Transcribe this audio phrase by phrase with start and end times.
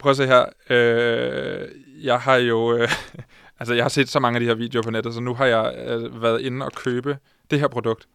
[0.00, 0.44] Prøv at se her.
[0.70, 1.68] Øh,
[2.04, 2.76] jeg har jo...
[2.76, 2.88] Øh,
[3.60, 5.46] altså, jeg har set så mange af de her videoer på nettet, så nu har
[5.46, 7.18] jeg øh, været inde og købe
[7.50, 8.08] det her produkt.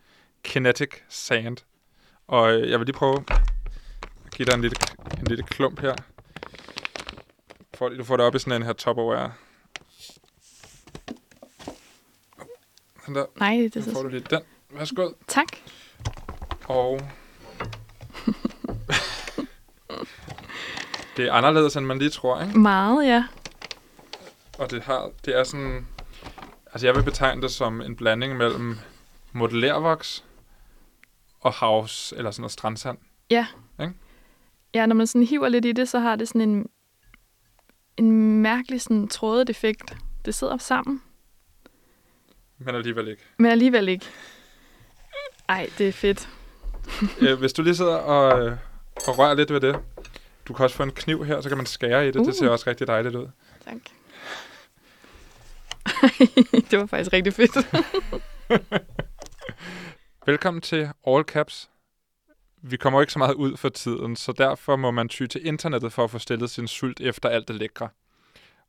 [0.43, 1.57] Kinetic Sand.
[2.27, 4.77] Og øh, jeg vil lige prøve at give dig en lille,
[5.19, 5.95] en lille klump her.
[7.73, 9.33] For, du får det op i sådan en her Tupperware.
[13.05, 13.25] Den der.
[13.39, 14.41] Nej, det er Så får du lige den.
[14.69, 15.09] Værsgo.
[15.27, 15.47] Tak.
[16.65, 16.99] Og...
[21.17, 22.59] det er anderledes, end man lige tror, ikke?
[22.59, 23.25] Meget, ja.
[24.57, 25.87] Og det, har, det er sådan...
[26.73, 28.77] Altså, jeg vil betegne det som en blanding mellem
[29.31, 30.23] modellærvoks
[31.41, 32.97] og havs, eller sådan noget strandsand.
[33.29, 33.47] Ja.
[33.81, 33.93] Ikke?
[34.73, 36.69] Ja, når man sådan hiver lidt i det, så har det sådan en,
[37.97, 39.97] en mærkelig sådan trådet effekt.
[40.25, 41.01] Det sidder sammen,
[42.57, 43.23] Men alligevel ikke.
[43.37, 44.05] men alligevel ikke.
[45.49, 46.29] Ej, det er fedt.
[47.21, 48.57] øh, hvis du lige sidder og, øh,
[49.07, 49.79] og rører lidt ved det,
[50.47, 52.19] du kan også få en kniv her, så kan man skære i det.
[52.19, 52.25] Uh.
[52.25, 53.27] Det ser også rigtig dejligt ud.
[53.63, 53.77] Tak.
[56.71, 57.55] det var faktisk rigtig fedt.
[60.25, 61.69] Velkommen til All Caps.
[62.61, 65.93] Vi kommer ikke så meget ud for tiden, så derfor må man ty til internettet
[65.93, 67.89] for at få stillet sin sult efter alt det lækre.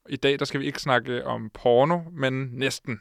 [0.09, 3.01] I dag der skal vi ikke snakke om porno, men næsten.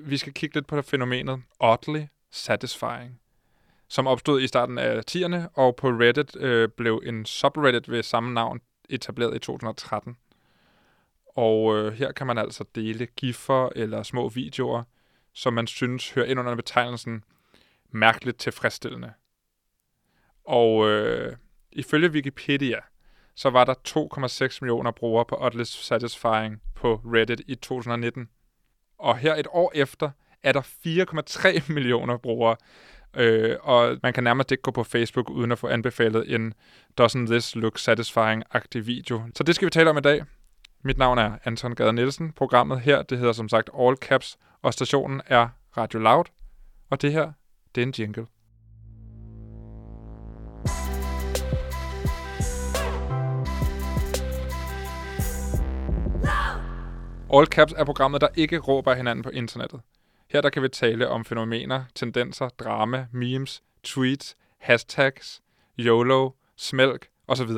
[0.00, 3.20] Vi skal kigge lidt på fænomenet oddly satisfying,
[3.92, 8.34] som opstod i starten af 10'erne, og på Reddit øh, blev en subreddit ved samme
[8.34, 10.16] navn etableret i 2013.
[11.36, 14.82] Og øh, her kan man altså dele giffer eller små videoer,
[15.32, 17.24] som man synes hører ind under betegnelsen
[17.90, 19.12] mærkeligt tilfredsstillende.
[20.44, 21.36] Og øh,
[21.72, 22.78] ifølge Wikipedia,
[23.34, 23.74] så var der
[24.52, 28.28] 2,6 millioner brugere på Oddless Satisfying på Reddit i 2019.
[28.98, 30.10] Og her et år efter
[30.42, 32.56] er der 4,3 millioner brugere.
[33.16, 36.54] Øh, og man kan nærmest ikke gå på Facebook uden at få anbefalet en
[37.00, 39.22] Doesn't This Look Satisfying-agtig video.
[39.34, 40.24] Så det skal vi tale om i dag.
[40.84, 42.32] Mit navn er Anton Gade Nielsen.
[42.32, 46.24] Programmet her, det hedder som sagt All Caps, og stationen er Radio Loud.
[46.90, 47.32] Og det her,
[47.74, 48.26] det er en jingle.
[57.34, 59.80] All Caps er programmet, der ikke råber hinanden på internettet.
[60.32, 65.42] Her der kan vi tale om fænomener, tendenser, drama, memes, tweets, hashtags,
[65.78, 67.50] YOLO, smælk osv.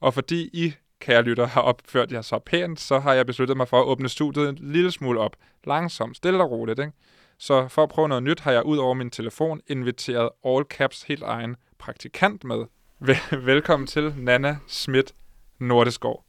[0.00, 3.68] Og fordi I, kære lytter, har opført jer så pænt, så har jeg besluttet mig
[3.68, 5.36] for at åbne studiet en lille smule op.
[5.64, 6.92] Langsomt, stille og roligt, ikke?
[7.38, 11.02] Så for at prøve noget nyt, har jeg ud over min telefon inviteret All Caps
[11.02, 12.64] helt egen praktikant med.
[13.00, 15.14] Vel- Velkommen til Nana Schmidt
[15.58, 16.24] Nordeskov.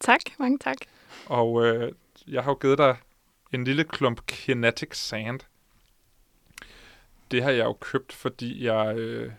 [0.00, 0.76] tak, mange tak.
[1.26, 1.92] Og øh,
[2.26, 2.96] jeg har jo givet dig
[3.54, 5.40] en lille klump kinetic sand.
[7.30, 9.32] Det har jeg jo købt, fordi jeg øh,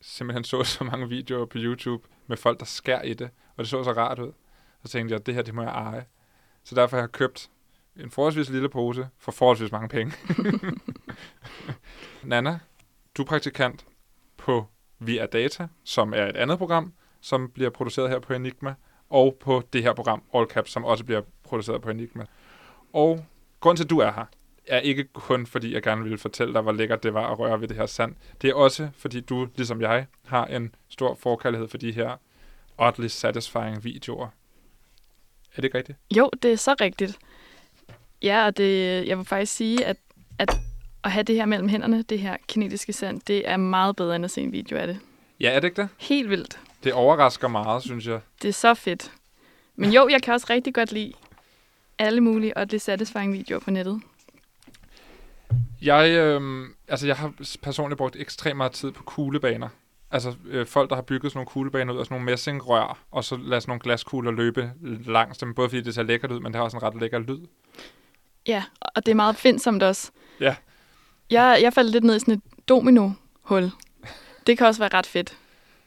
[0.00, 3.68] simpelthen så så mange videoer på YouTube med folk, der skær i det, og det
[3.68, 4.32] så så rart ud.
[4.84, 6.04] Så tænkte jeg, at det her, det må jeg eje.
[6.64, 7.50] Så derfor har jeg købt
[7.96, 10.12] en forholdsvis lille pose for forholdsvis mange penge.
[12.22, 12.58] Nana,
[13.16, 13.86] du er praktikant
[14.36, 14.66] på
[14.98, 18.74] Via Data, som er et andet program, som bliver produceret her på Enigma,
[19.10, 22.26] og på det her program, All Caps, som også bliver produceret på Enigma.
[22.92, 23.24] Og
[23.64, 24.24] grunden til, at du er her,
[24.66, 27.60] er ikke kun fordi, jeg gerne ville fortælle dig, hvor lækkert det var at røre
[27.60, 28.14] ved det her sand.
[28.42, 32.16] Det er også fordi, du, ligesom jeg, har en stor forkærlighed for de her
[32.78, 34.26] oddly satisfying videoer.
[34.26, 35.98] Er det ikke rigtigt?
[36.16, 37.18] Jo, det er så rigtigt.
[38.22, 39.96] Ja, og det, jeg vil faktisk sige, at,
[40.38, 40.56] at
[41.04, 44.24] at have det her mellem hænderne, det her kinetiske sand, det er meget bedre end
[44.24, 44.98] at se en video af det.
[45.40, 45.88] Ja, er det ikke det?
[45.98, 46.58] Helt vildt.
[46.84, 48.20] Det overrasker meget, synes jeg.
[48.42, 49.12] Det er så fedt.
[49.76, 51.12] Men jo, jeg kan også rigtig godt lide
[51.98, 54.00] alle mulige og det satisfying videoer på nettet.
[55.82, 57.32] Jeg, øh, altså, jeg har
[57.62, 59.68] personligt brugt ekstremt meget tid på kuglebaner.
[60.10, 63.24] Altså øh, folk, der har bygget sådan nogle kuglebaner ud af sådan nogle messingrør, og
[63.24, 64.72] så lader sådan nogle glaskugler løbe
[65.06, 67.18] langs dem, både fordi det ser lækkert ud, men det har også en ret lækker
[67.18, 67.40] lyd.
[68.46, 70.10] Ja, og det er meget findsomt også.
[70.40, 70.56] Ja.
[71.30, 73.70] Jeg, jeg faldt lidt ned i sådan et domino-hul.
[74.46, 75.38] Det kan også være ret fedt.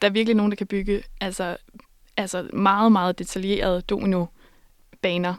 [0.01, 1.57] Der er virkelig nogen, der kan bygge altså,
[2.17, 5.33] altså meget, meget detaljerede domino-baner.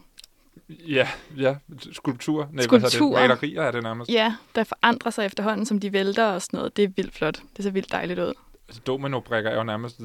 [0.68, 1.56] Ja, ja.
[1.92, 2.40] Skulptur.
[2.40, 3.20] Nej, hvad Skulpturer.
[3.20, 3.28] det?
[3.28, 4.10] Malerier er det nærmest.
[4.10, 6.76] Ja, der forandrer sig efterhånden, som de vælter og sådan noget.
[6.76, 7.42] Det er vildt flot.
[7.56, 8.32] Det ser vildt dejligt ud.
[8.68, 10.00] Altså, domino-brikker er jo nærmest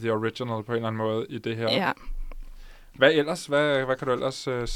[0.00, 1.70] the, original på en eller anden måde i det her.
[1.70, 1.92] Ja.
[2.94, 3.46] Hvad ellers?
[3.46, 4.68] Hvad, hvad kan du ellers øh,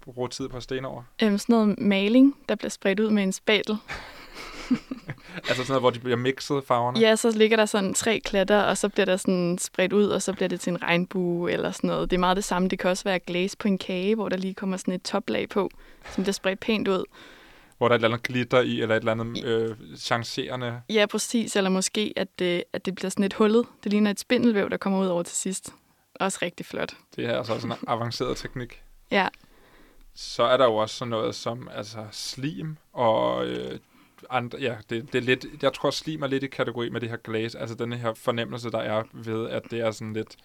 [0.00, 1.02] bruge tid på at sten over?
[1.22, 3.76] Øhm, sådan noget maling, der bliver spredt ud med en spatel.
[5.48, 6.98] Altså sådan noget, hvor de bliver mixet farverne?
[6.98, 10.22] Ja, så ligger der sådan tre klatter, og så bliver der sådan spredt ud, og
[10.22, 12.10] så bliver det til en regnbue eller sådan noget.
[12.10, 12.68] Det er meget det samme.
[12.68, 15.48] Det kan også være glaze på en kage, hvor der lige kommer sådan et toplag
[15.48, 15.70] på,
[16.14, 17.04] som bliver spredt pænt ud.
[17.78, 20.80] Hvor der er et eller andet glitter i, eller et eller andet øh, chancerende...
[20.90, 21.56] Ja, præcis.
[21.56, 23.66] Eller måske, at det, at det bliver sådan et hullet.
[23.84, 25.74] Det ligner et spindelvæv, der kommer ud over til sidst.
[26.14, 26.94] Også rigtig flot.
[27.16, 28.82] Det er altså sådan en avanceret teknik.
[29.10, 29.28] Ja.
[30.14, 33.78] Så er der jo også sådan noget som altså slim og øh,
[34.30, 37.08] andre, ja, det, det er lidt, jeg tror slim er lidt i kategori med det
[37.08, 40.36] her glaze, altså den her fornemmelse, der er ved, at det er sådan lidt,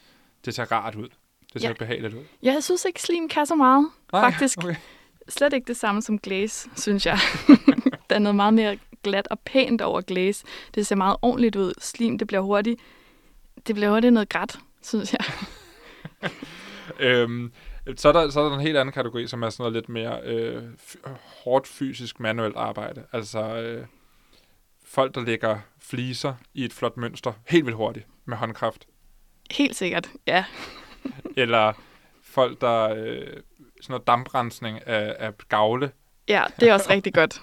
[0.46, 1.08] det ser rart ud.
[1.54, 1.74] Det ser Ja.
[1.74, 2.24] behageligt ud.
[2.44, 3.90] Jeg synes ikke, slim kan så meget.
[4.12, 4.58] Nej, Faktisk.
[4.58, 4.76] Okay.
[5.30, 7.18] Slet ikke det samme som glaze, synes jeg.
[8.10, 10.46] der er noget meget mere glat og pænt over glaze.
[10.76, 11.74] Det ser meget ordentligt ud.
[11.82, 12.80] Slim, det bliver hurtigt,
[13.68, 15.26] det bliver hurtigt noget grædt, synes jeg.
[17.00, 17.52] Øhm,
[17.98, 19.90] så, er der, så er der en helt anden kategori, som er sådan noget lidt
[19.90, 20.64] mere øh,
[21.44, 23.04] hårdt fysisk manuelt arbejde.
[23.14, 23.86] Altså øh,
[24.86, 28.86] folk, der lægger fliser i et flot mønster helt vildt hurtigt med håndkraft.
[29.52, 30.46] Helt sikkert, ja.
[31.38, 31.74] Eller
[32.24, 33.40] folk, der øh, sådan
[33.90, 35.92] noget damprensning af, af gavle.
[36.30, 37.42] Ja, det er også rigtig godt.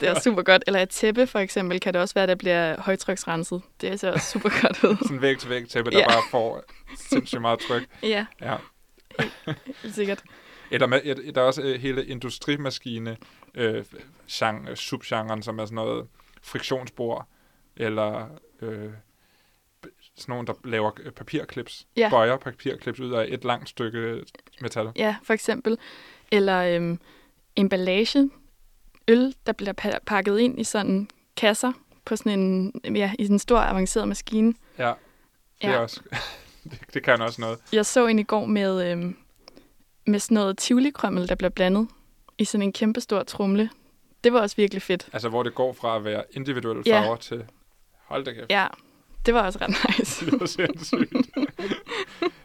[0.00, 0.64] Det er super godt.
[0.66, 3.62] Eller et tæppe, for eksempel, kan det også være, der bliver højtryksrenset.
[3.80, 4.96] Det ser også super godt ud.
[5.06, 6.08] Sådan væg til væg tæppe, der Ja.
[6.08, 6.62] bare får
[6.96, 7.86] sindssygt meget tryk.
[8.02, 8.56] Ja, Ja.
[9.82, 10.22] Helt sikkert.
[10.70, 10.86] Eller
[11.34, 13.16] der er også øh, hele industrimaskine
[13.54, 13.84] øh,
[14.30, 16.06] genre, subgenren, som er sådan noget
[16.42, 17.28] friktionsbord,
[17.76, 18.28] eller
[18.62, 18.90] øh,
[20.16, 22.08] sådan nogen, der laver øh, papirklips, Ja.
[22.10, 24.22] bøjer papirklips ud af et langt stykke
[24.60, 24.88] metal.
[24.96, 25.78] Ja, for eksempel.
[26.32, 27.00] Eller øhm,
[27.56, 28.30] emballage.
[29.08, 31.72] Øl, der bliver pa- pakket ind i sådan kasser
[32.04, 34.54] på sådan en, ja, i sådan en stor avanceret maskine.
[34.78, 34.92] Ja,
[35.62, 35.78] det, er Ja.
[35.78, 36.00] også,
[36.70, 37.58] det, det kan også noget.
[37.72, 39.16] Jeg så en i går med, øhm,
[40.06, 41.88] med sådan noget tivoli-krømmel, der bliver blandet
[42.38, 43.70] i sådan en kæmpe stor trumle.
[44.24, 45.08] Det var også virkelig fedt.
[45.12, 47.00] Altså, hvor det går fra at være individuelle Ja.
[47.00, 47.44] farver til...
[48.04, 48.50] Hold da kæft.
[48.50, 48.66] Ja,
[49.26, 49.68] det var også ret
[49.98, 50.26] nice.
[50.26, 51.12] Det var sindssygt.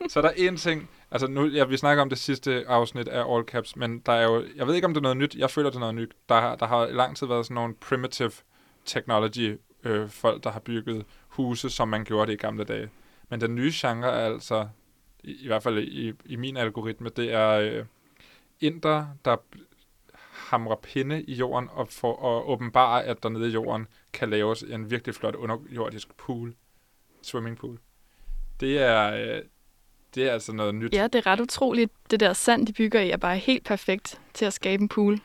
[0.10, 3.36] så er der en ting, altså nu, ja, vi snakker om det sidste afsnit af
[3.36, 5.50] All Caps, men der er jo, jeg ved ikke om det er noget nyt, jeg
[5.50, 6.12] føler det er noget nyt.
[6.30, 8.32] Der, har- der har lang tid været sådan nogle primitive
[8.86, 12.90] technology øh, folk, der har bygget huse, som man gjorde det i gamle dage.
[13.32, 14.68] Men den nye genre er altså,
[15.24, 17.86] i, i hvert fald i, i min algoritme, det er øh,
[18.60, 19.38] inder, der
[20.32, 24.62] hamrer pinde i jorden og for at åbenbare, at der nede i jorden kan laves
[24.64, 26.54] en virkelig flot underjordisk pool
[27.22, 27.80] swimmingpool.
[28.60, 29.42] Det er, øh,
[30.16, 30.94] det er altså noget nyt.
[30.94, 31.92] Ja, det er ret utroligt.
[32.12, 35.20] Det der sand, de bygger i, er bare helt perfekt til at skabe en pool.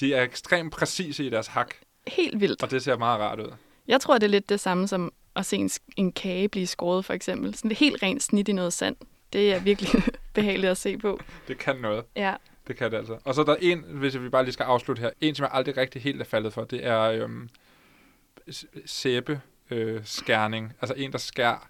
[0.00, 1.74] De er ekstremt præcise i deres hak,
[2.06, 2.62] Helt vildt.
[2.62, 3.52] og det ser meget rart ud.
[3.88, 7.04] Jeg tror, det er lidt det samme som at se en, en kage blive skåret,
[7.04, 7.54] for eksempel.
[7.54, 8.96] Sådan et helt rent snit i noget sand.
[9.32, 9.90] Det er virkelig
[10.34, 11.20] behageligt at se på.
[11.48, 12.04] Det kan noget.
[12.16, 12.34] Ja,
[12.68, 13.18] Det kan det altså.
[13.24, 15.50] Og så er der en, hvis vi bare lige skal afslutte her, en, som jeg
[15.54, 17.48] aldrig rigtig helt er faldet for, det er øhm,
[18.86, 19.40] sæbe
[19.70, 20.72] øh, skærning.
[20.80, 21.66] Altså en, der skærer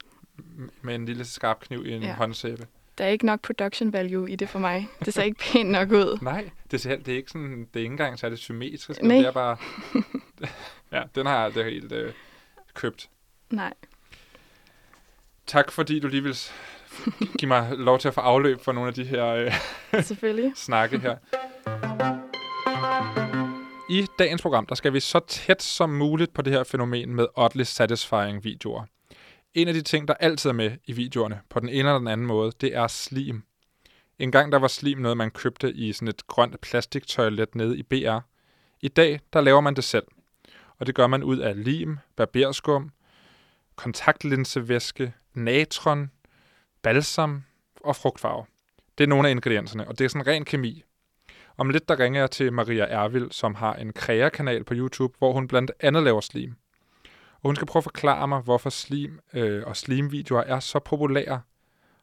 [0.83, 2.13] med en lille skarp kniv i en ja.
[2.15, 2.67] Håndsæbe.
[2.99, 4.89] der er ikke nok production value i det for mig.
[5.05, 6.19] Det ser ikke pænt nok ud.
[6.23, 9.03] Nej, det, ser, det er ikke sådan, det er ikke engang særlig symmetrisk.
[9.03, 9.17] Nej.
[9.17, 9.57] Det er bare...
[10.93, 12.13] ja, den har jeg aldrig helt øh,
[12.75, 13.09] købt.
[13.51, 13.75] Nej.
[15.47, 16.37] Tak fordi du lige vil
[17.39, 19.53] give mig lov til at få afløb for nogle af de her øh,
[20.05, 20.53] Selvfølgelig.
[20.67, 21.17] snakke her.
[23.91, 27.27] I dagens program, der skal vi så tæt som muligt på det her fænomen med
[27.37, 28.85] oddly satisfying videoer.
[29.55, 32.09] En af de ting, der altid er med i videoerne, på den ene eller den
[32.09, 33.43] anden måde, det er slim.
[34.19, 37.83] En gang der var slim noget, man købte i sådan et grønt plastiktoilet nede i
[37.83, 38.19] BR.
[38.81, 40.05] I dag, der laver man det selv.
[40.79, 42.91] Og det gør man ud af lim, barberskum,
[43.79, 46.11] kontaktlinsevæske, natron,
[46.83, 47.45] balsam
[47.81, 48.45] og frugtfarve.
[48.99, 50.85] Det er nogle af ingredienserne, og det er sådan ren kemi.
[51.57, 55.33] Om lidt der ringer jeg til Maria Ervild, som har en kreakanal på YouTube, hvor
[55.33, 56.55] hun blandt andet laver slim.
[57.35, 61.41] Og hun skal prøve at forklare mig, hvorfor slim øh, og slimvideoer er så populære,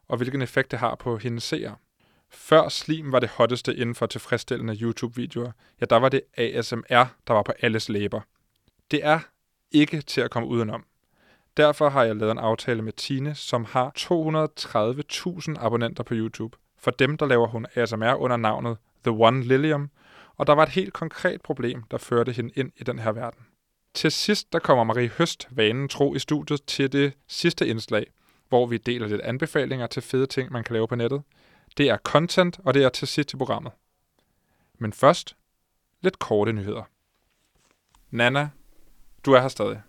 [0.08, 1.76] og hvilken effekt det har på hendes seere.
[2.30, 7.32] Før slim var det hotteste inden for tilfredsstillende YouTube-videoer, ja, der var det ASMR, der
[7.32, 8.20] var på alles læber.
[8.90, 9.20] Det er
[9.72, 10.84] ikke til at komme udenom.
[11.56, 13.92] Derfor har jeg lavet en aftale med Tine, som har
[15.58, 16.56] 230.000 abonnenter på YouTube.
[16.78, 19.90] For dem, der laver hun ASMR under navnet The One Lilium,
[20.36, 23.40] og der var et helt konkret problem, der førte hende ind i den her verden.
[23.94, 28.06] Til sidst, der kommer Marie Høst vanen tro i studiet til det sidste indslag,
[28.48, 31.22] hvor vi deler lidt anbefalinger til fede ting, man kan lave på nettet.
[31.76, 33.72] Det er content, og det er til sidst i programmet.
[34.78, 35.36] Men først,
[36.00, 36.82] lidt korte nyheder.
[38.10, 38.48] Nana,
[39.24, 39.82] du er her stadig.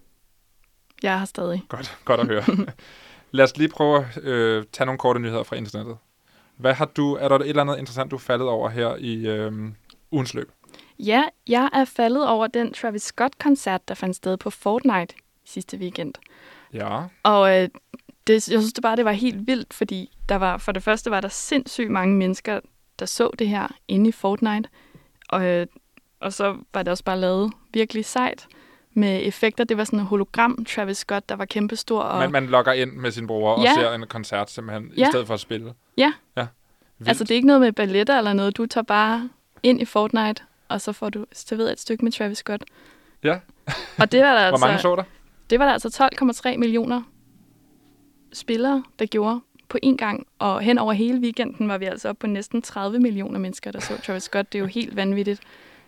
[1.03, 1.63] Jeg er stadig.
[1.69, 2.43] Godt, godt at høre.
[3.31, 5.97] Lad os lige prøve at øh, tage nogle korte nyheder fra internettet.
[6.57, 9.27] Hvad har du, er der et eller andet interessant, du er faldet over her i
[9.27, 9.51] øh,
[10.11, 10.51] ugens løb?
[10.99, 16.13] Ja, jeg er faldet over den Travis Scott-koncert, der fandt sted på Fortnite sidste weekend.
[16.73, 17.69] Ja, Og øh,
[18.27, 21.11] det, jeg synes det bare, det var helt vildt, fordi der var, for det første
[21.11, 22.59] var der sindssygt mange mennesker,
[22.99, 24.69] der så det her inde i Fortnite.
[25.29, 25.67] Og, øh,
[26.19, 28.47] og så var det også bare lavet virkelig sejt
[28.97, 29.63] med effekter.
[29.63, 32.01] Det var sådan en hologram Travis Scott, der var kæmpestor.
[32.01, 32.19] Og...
[32.19, 33.69] Man, man logger ind med sin bror Ja.
[33.69, 35.07] og ser en koncert simpelthen, Ja.
[35.07, 35.73] i stedet for at spille.
[35.97, 36.13] Ja.
[36.37, 36.47] ja.
[36.97, 37.09] Vildt.
[37.09, 38.57] Altså, det er ikke noget med balletter eller noget.
[38.57, 39.29] Du tager bare
[39.63, 42.63] ind i Fortnite, og så får du serveret et stykke med Travis Scott.
[43.23, 43.39] Ja.
[43.99, 45.03] Og det var der Hvor altså, mange så der?
[45.49, 46.09] det var der altså
[46.51, 47.01] 12,3 millioner
[48.33, 49.39] spillere, der gjorde
[49.69, 50.27] på én gang.
[50.39, 53.79] Og hen over hele weekenden var vi altså oppe på næsten 30 millioner mennesker, der
[53.79, 54.53] så Travis Scott.
[54.53, 55.41] Det er jo helt vanvittigt.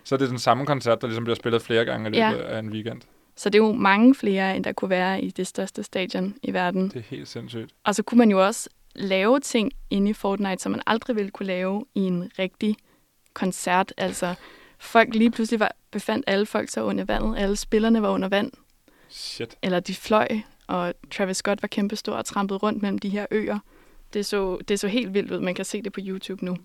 [0.09, 2.55] Så er det den samme koncert, der ligesom bliver spillet flere gange i løbet Ja.
[2.55, 3.01] af en weekend.
[3.35, 6.53] Så det er jo mange flere, end der kunne være i det største stadion i
[6.53, 6.83] verden.
[6.89, 7.71] Det er helt sindssygt.
[7.83, 11.31] Og så kunne man jo også lave ting inde i Fortnite, som man aldrig ville
[11.31, 12.75] kunne lave i en rigtig
[13.33, 13.93] koncert.
[13.97, 14.35] Altså,
[14.79, 17.37] folk lige pludselig var, befandt alle folk sig under vandet.
[17.37, 18.51] Alle spillerne var under vand,
[19.09, 19.55] Shit.
[19.61, 20.27] eller de fløj,
[20.67, 23.59] og Travis Scott var kæmpestor og trampede rundt mellem de her øer.
[24.13, 25.39] Det så, det så helt vildt ud.
[25.39, 26.57] Man kan se det på YouTube nu.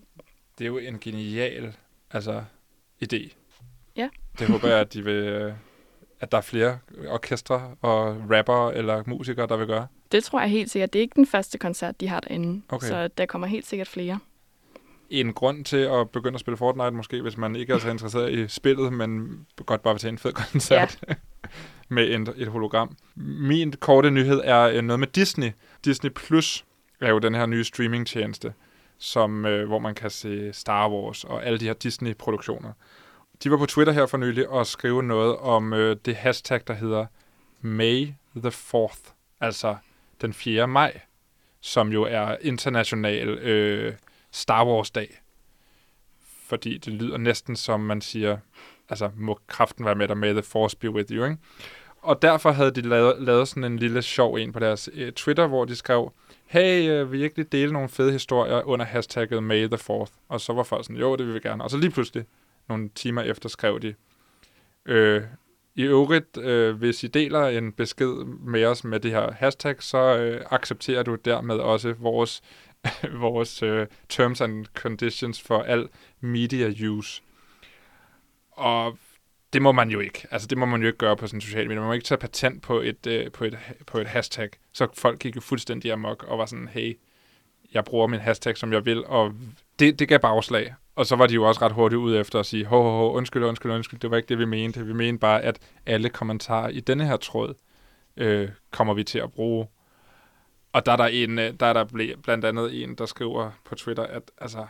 [0.59, 1.73] Det er jo en genial
[2.11, 2.45] altså,
[3.13, 3.35] idé.
[3.97, 4.09] Ja.
[4.39, 5.53] Det håber jeg, at de vil, øh,
[6.21, 9.87] at der er flere orkestre og rapper eller musikere, der vil gøre.
[10.13, 10.93] Det tror jeg helt sikkert.
[10.93, 12.63] Det er ikke den første koncert, de har derinde.
[12.69, 12.87] Okay.
[12.87, 14.19] Så der kommer helt sikkert flere.
[15.11, 18.33] En grund til at begynde at spille Fortnite, måske, hvis man ikke er så interesseret
[18.33, 21.15] i spillet, men godt bare vil til en fed koncert ja.
[21.95, 22.97] med en, et hologram.
[23.17, 25.51] Min korte nyhed er øh, noget med Disney.
[25.85, 26.65] Disney Plus
[27.01, 28.53] er jo den her nye streamingtjeneste,
[28.99, 32.73] som, øh, hvor man kan se Star Wars og alle de her Disney-produktioner.
[33.43, 36.75] De var på Twitter her for nylig og skrive noget om øh, det hashtag, der
[36.75, 37.07] hedder
[37.61, 39.77] May the 4th, altså
[40.21, 40.69] den 4.
[40.69, 41.01] maj,
[41.61, 43.95] som jo er international øh,
[44.31, 45.21] Star Wars-dag.
[46.47, 48.39] Fordi det lyder næsten som man siger,
[48.89, 51.37] altså må kraften være med dig, may the force be with you, ikke?
[52.03, 55.47] Og derfor havde de lavet, lavet sådan en lille sjov en på deres øh, Twitter,
[55.47, 56.13] hvor de skrev,
[56.55, 60.13] hey, øh, vil I ikke lige dele nogle fede historier under hashtagget May the 4th?
[60.29, 61.65] Og så var folk sådan, jo, det vil vi gerne.
[61.65, 62.25] Og så lige pludselig,
[62.69, 63.95] nogle timer efter, skrev de,
[64.87, 65.23] øh,
[65.75, 69.99] i øvrigt, øh, hvis I deler en besked med os med det her hashtag, så
[70.19, 72.43] øh, accepterer du dermed også vores,
[73.27, 75.89] vores øh, terms and conditions for al
[76.21, 77.23] media use.
[78.51, 78.99] Og
[79.55, 80.27] det må man jo ikke.
[80.31, 81.81] Altså, det må man jo ikke gøre på sådan sociale medier.
[81.81, 84.51] Man må ikke tage patent på et, øh, på et, på et hashtag.
[84.73, 86.99] Så folk gik jo fuldstændig amok og var sådan, hey,
[87.75, 89.35] jeg bruger min hashtag, som jeg vil, og
[89.79, 90.75] det, det gav bagslag.
[90.97, 93.13] Og så var de jo også ret hurtigt ude efter at sige, ho, ho, ho,
[93.13, 94.87] undskyld, undskyld, undskyld, det var ikke det, vi mente.
[94.87, 97.55] Vi mente bare, at alle kommentarer i denne her tråd
[98.17, 99.67] øh, kommer vi til at bruge.
[100.73, 101.85] Og der er der, en, øh, der, er der
[102.23, 104.67] blandt andet en, der skriver på Twitter, at altså,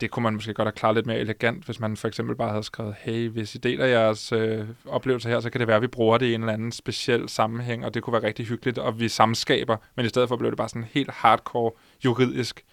[0.00, 2.48] det kunne man måske godt have klaret lidt mere elegant, hvis man for eksempel bare
[2.50, 5.82] havde skrevet, hey, hvis I deler jeres øh, oplevelser her, så kan det være, at
[5.82, 8.78] vi bruger det i en eller anden speciel sammenhæng, og det kunne være rigtig hyggeligt,
[8.78, 11.72] og vi samskaber, men i stedet for blev det bare sådan helt hardcore
[12.04, 12.64] juridisk.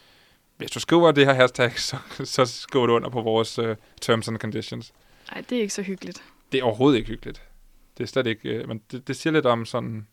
[0.57, 4.27] Hvis du skriver det her hashtag, så, så skriver du under på vores øh, terms
[4.27, 4.93] and conditions.
[5.31, 6.23] Nej, det er ikke så hyggeligt.
[6.51, 7.43] Det er overhovedet ikke hyggeligt.
[7.97, 10.07] Det er slet ikke, øh, men det, det siger lidt om sådan,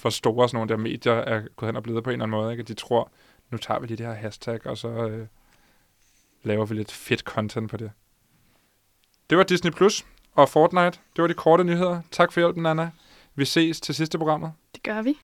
[0.00, 2.40] hvor- store sådan nogle der medier er gået hen og blevet på en eller anden
[2.40, 2.60] måde, ikke?
[2.60, 3.10] At de tror,
[3.50, 5.26] nu tager vi lige det her hashtag, og så øh,
[6.42, 7.90] laver vi lidt fedt content på det.
[9.30, 10.98] Det var Disney Plus og Fortnite.
[11.16, 12.00] Det var de korte nyheder.
[12.10, 12.90] Tak for hjælpen, Anna.
[13.34, 14.52] Vi ses til sidste programmet.
[14.74, 15.18] Det gør vi.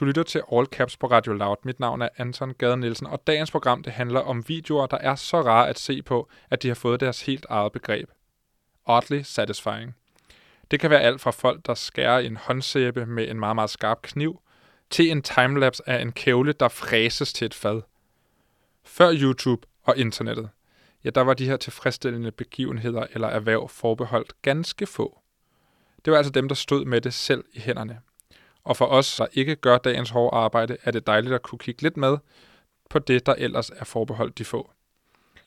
[0.00, 1.56] Du lytter til All Caps på Radio Loud.
[1.64, 5.14] Mit navn er Anton Gade Nielsen, og dagens program det handler om videoer, der er
[5.14, 8.10] så rare at se på, at de har fået deres helt eget begreb.
[8.86, 9.94] Oddly satisfying.
[10.70, 14.02] Det kan være alt fra folk, der skærer en håndsæbe med en meget, meget skarp
[14.02, 14.40] kniv,
[14.90, 17.82] til en timelapse af en kævle, der fræses til et fad.
[18.84, 20.48] Før YouTube og internettet,
[21.04, 25.20] ja, der var de her tilfredsstillende begivenheder eller erhverv forbeholdt ganske få.
[26.04, 28.00] Det var altså dem, der stod med det selv i hænderne.
[28.64, 31.82] Og for os, der ikke gør dagens hårde arbejde, er det dejligt at kunne kigge
[31.82, 32.18] lidt med
[32.90, 34.70] på det, der ellers er forbeholdt de få.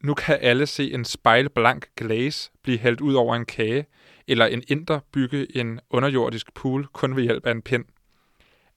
[0.02, 3.86] Nu kan alle se en spejlblank glaze blive hældt ud over en kage,
[4.28, 7.86] eller en inder bygge en underjordisk pool kun ved hjælp af en pind.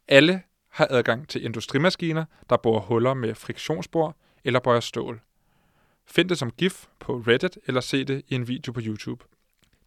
[0.08, 0.42] Alle
[0.76, 5.21] har adgang til industrimaskiner, der borer huller med friktionsbor eller bøjer stål.
[6.06, 9.25] Find det som gif på Reddit eller se det i en video på YouTube.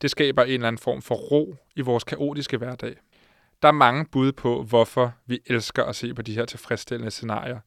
[0.02, 2.96] Det skaber en eller anden form for ro i vores kaotiske hverdag.
[3.62, 7.60] Der er mange bud på, hvorfor vi elsker at se på de her tilfredsstillende scenarier.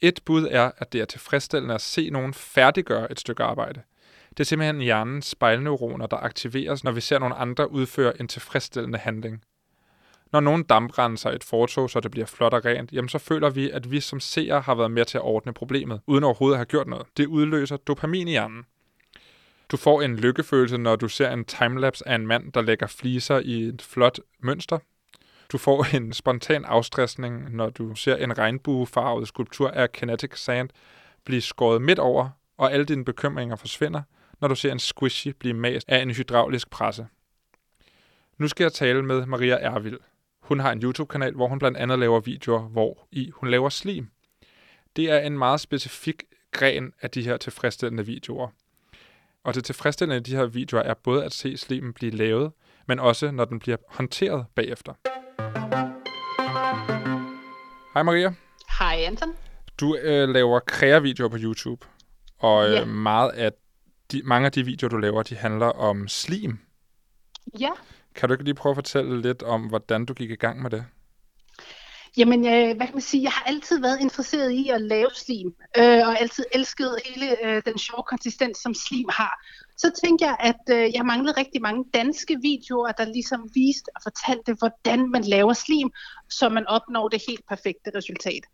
[0.00, 3.82] Et bud er, at det er tilfredsstillende at se nogen færdiggøre et stykke arbejde.
[4.30, 8.98] Det er simpelthen hjernens spejlneuroner, der aktiveres, når vi ser nogle andre udføre en tilfredsstillende
[8.98, 9.42] handling.
[10.32, 13.70] Når nogen damprenser et fortog, så det bliver flot og rent, jamen så føler vi,
[13.70, 16.66] at vi som seere har været med til at ordne problemet, uden overhovedet at have
[16.66, 17.06] gjort noget.
[17.16, 18.64] Det udløser dopamin i hjernen.
[19.70, 23.38] Du får en lykkefølelse, når du ser en timelapse af en mand, der lægger fliser
[23.38, 24.78] i et flot mønster.
[25.52, 30.68] Du får en spontan afstressning, når du ser en regnbuefarvet skulptur af kinetic sand
[31.24, 34.02] blive skåret midt over, og alle dine bekymringer forsvinder,
[34.40, 37.06] når du ser en squishy blive mast af en hydraulisk presse.
[38.38, 39.98] Nu skal jeg tale med Maria Ervild.
[40.50, 44.08] Hun har en YouTube-kanal, hvor hun blandt andet laver videoer, hvor i hun laver slim.
[44.96, 48.48] Det er en meget specifik gren af de her tilfredsstillende videoer.
[49.44, 52.52] Og det tilfredsstillende i de her videoer er både at se slimen blive lavet,
[52.88, 54.92] men også når den bliver håndteret bagefter.
[57.94, 58.34] Hej Maria.
[58.78, 59.32] Hej Anton.
[59.80, 61.86] Du øh, laver kreavideoer på YouTube,
[62.38, 62.84] og øh, Ja.
[62.84, 63.52] meget af
[64.12, 66.58] de, mange af de videoer, du laver, de handler om slim.
[67.60, 67.70] Ja,
[68.14, 70.70] kan du ikke lige prøve at fortælle lidt om, hvordan du gik i gang med
[70.70, 70.84] det?
[72.16, 75.54] jamen øh, hvad kan man sige, jeg har altid været interesseret i at lave slim,
[75.78, 79.44] øh, og altid elsket hele øh, den sjove konsistens, som slim har.
[79.76, 84.00] Så tænkte jeg, at øh, jeg manglede rigtig mange danske videoer, der ligesom viste og
[84.02, 85.90] fortalte, hvordan man laver slim,
[86.30, 88.44] så man opnår det helt perfekte resultat.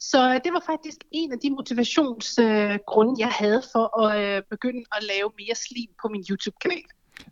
[0.00, 4.42] Så øh, det var faktisk en af de motivationsgrunde, øh, jeg havde for at øh,
[4.50, 6.84] begynde at lave mere slim på min YouTube-kanal.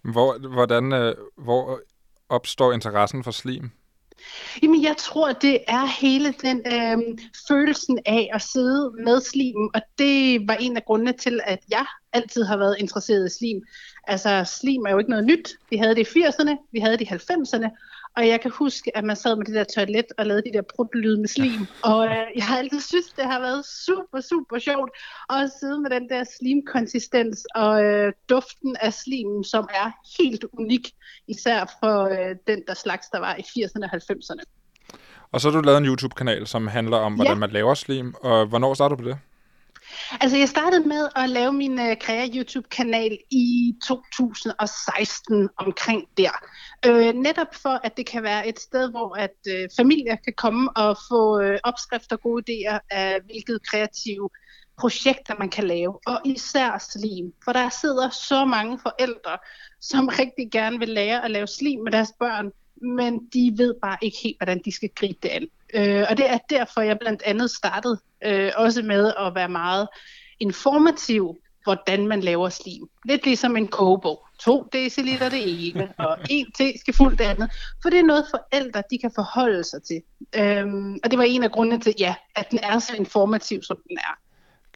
[0.03, 1.81] Hvor, hvordan, øh, hvor
[2.29, 3.71] opstår interessen for slim?
[4.63, 9.83] Jamen, jeg tror, det er hele den øh, følelsen af at sidde med slimen, og
[9.99, 13.63] det var en af grundene til, at jeg altid har været interesseret i slim.
[14.07, 15.57] Altså, slim er jo ikke noget nyt.
[15.71, 17.69] Vi havde det i 80'erne, vi havde det i 90'erne,
[18.17, 20.63] og jeg kan huske, at man sad med det der toilet og lavede de der
[20.77, 21.67] prutlyde med slim.
[21.93, 24.91] Og øh, jeg har altid synes, det har været super, super sjovt
[25.31, 30.91] at sidde med den der slimkonsistens og øh, duften af slimen, som er helt unik,
[31.29, 34.45] især for øh, den der slags, der var i 80'erne og 90'erne.
[35.33, 37.39] Og så har du lavet en YouTube-kanal, som handler om, hvordan Ja.
[37.39, 38.15] man laver slim.
[38.15, 39.19] Og hvornår startede du på det?
[40.21, 46.31] Altså, jeg startede med at lave min øh, uh, Krea YouTube-kanal i 2016 omkring der.
[46.87, 50.77] Øh, netop for, at det kan være et sted, hvor at øh, familier kan komme
[50.77, 54.29] og få øh, opskrifter og gode idéer af, hvilket kreative
[54.79, 57.33] projekter man kan lave, og især slim.
[57.45, 59.39] For der sidder så mange forældre,
[59.81, 62.51] som rigtig gerne vil lære at lave slim med deres børn,
[62.97, 65.49] men de ved bare ikke helt, hvordan de skal gribe det an.
[65.75, 69.89] Øh, og det er derfor, jeg blandt andet startede øh, også med at være meget
[70.41, 72.89] informativ, hvordan man laver slim.
[73.05, 74.27] Lidt ligesom en kogebog.
[74.41, 77.51] 2 dl det ene, og 1 teskefuld det andet.
[77.83, 80.03] For det er noget forældre, de kan forholde sig til.
[80.37, 83.77] Øhm, og det var en af grundene til, ja, at den er så informativ, som
[83.89, 84.19] den er.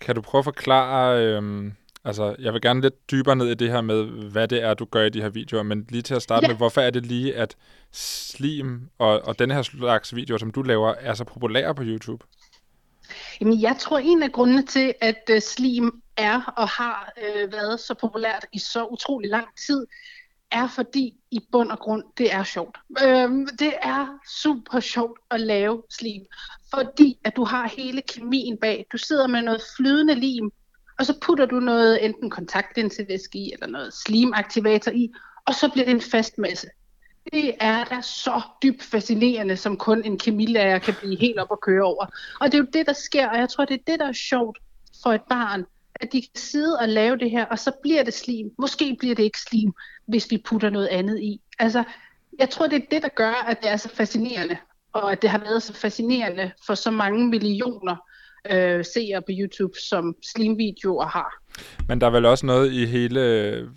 [0.00, 1.24] Kan du prøve at forklare...
[1.24, 1.72] Øhm,
[2.06, 4.84] altså, jeg vil gerne lidt dybere ned i det her med, hvad det er, du
[4.84, 5.62] gør i de her videoer.
[5.62, 6.48] Men lige til at starte Ja.
[6.48, 7.56] med, hvorfor er det lige, at
[7.92, 12.24] slim og, og den her slags videoer, som du laver, er så populære på YouTube?
[13.40, 17.80] Jamen, jeg tror, en af grundene til, at øh, slim er og har øh, været
[17.80, 19.86] så populært i så utrolig lang tid,
[20.50, 22.78] er fordi i bund og grund, det er sjovt.
[23.04, 24.06] Øhm, det er
[24.42, 26.22] super sjovt at lave slim,
[26.74, 28.86] fordi at du har hele kemien bag.
[28.92, 30.50] Du sidder med noget flydende lim,
[30.98, 35.12] og så putter du noget enten kontaktlinsevæske i, eller noget slimaktivator i,
[35.46, 36.66] og så bliver det en fast masse.
[37.32, 41.60] Det er da så dybt fascinerende, som kun en kemilærer kan blive helt op og
[41.60, 42.06] køre over.
[42.40, 44.12] Og det er jo det, der sker, og jeg tror, det er det, der er
[44.12, 44.58] sjovt
[45.02, 48.14] for et barn, at de kan sidde og lave det her, og så bliver det
[48.14, 48.50] slim.
[48.58, 49.72] Måske bliver det ikke slim,
[50.06, 51.40] hvis vi putter noget andet i.
[51.58, 51.84] Altså,
[52.38, 54.56] jeg tror, det er det, der gør, at det er så fascinerende,
[54.92, 57.96] og at det har været så fascinerende for så mange millioner
[58.50, 61.42] øh, seere på YouTube, som slimvideoer har.
[61.88, 63.68] Men der er vel også noget i hele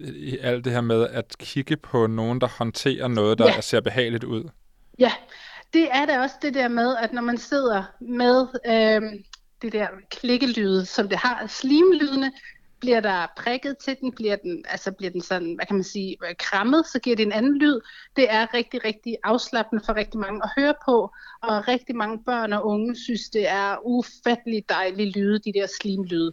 [0.00, 3.60] i alt det her med at kigge på nogen, der håndterer noget, der Ja.
[3.60, 4.44] ser behageligt ud.
[4.98, 5.12] Ja,
[5.72, 9.02] det er da også det der med, at når man sidder med øh,
[9.62, 12.32] det der klikkelyde, som det har, slimlydene,
[12.80, 16.16] bliver der prikket til den, bliver den, altså bliver den sådan, hvad kan man sige,
[16.28, 17.80] øh, krammet, så giver det en anden lyd.
[18.16, 21.10] Det er rigtig, rigtig afslappende for rigtig mange at høre på,
[21.42, 26.32] og rigtig mange børn og unge synes, det er ufattelig dejlige lyde, de der slimlyde.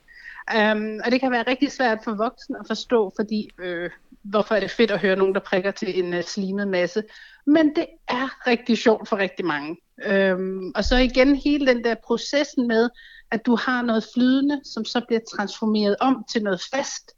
[0.52, 3.90] Um, og det kan være rigtig svært for voksne at forstå, fordi øh,
[4.22, 7.04] hvorfor er det fedt at høre nogen, der prikker til en uh, slimet masse.
[7.46, 9.78] Men det er rigtig sjovt for rigtig mange.
[10.12, 12.90] Um, og så igen hele den der processen med,
[13.34, 17.12] at du har noget flydende, som så bliver transformeret om til noget fast,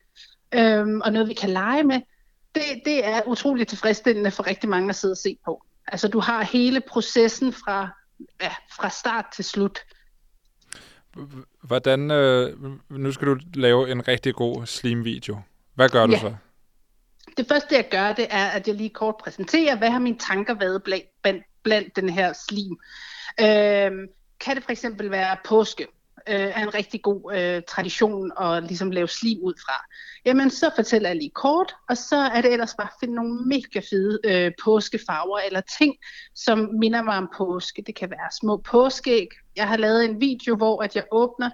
[0.58, 2.02] um, og noget vi kan lege med.
[2.56, 5.64] Det, det er utroligt tilfredsstillende for rigtig mange at sidde og se på.
[5.88, 7.90] Altså du har hele processen fra,
[8.42, 9.80] ja, fra start til slut.
[11.64, 12.58] Hvordan, øh,
[12.90, 15.40] nu skal du lave en rigtig god slim-video.
[15.74, 16.20] Hvad gør du Ja.
[16.20, 16.36] så?
[17.38, 20.54] Det første, jeg gør, det er, at jeg lige kort præsenterer, hvad har mine tanker
[20.54, 22.78] været blandt, blandt, blandt den her slim.
[23.42, 24.08] Øhm,
[24.40, 25.88] kan det for eksempel være påske?
[26.30, 29.86] Øh, er en rigtig god øh, tradition at ligesom lave slim ud fra.
[30.26, 33.46] Jamen, så fortæller jeg lige kort, og så er det ellers bare at finde nogle
[33.46, 35.96] mega fede øh, påskefarver eller ting,
[36.36, 37.82] som minder mig om påske.
[37.82, 39.28] Det kan være små påskeæg.
[39.56, 41.50] Jeg har lavet en video, hvor at jeg åbner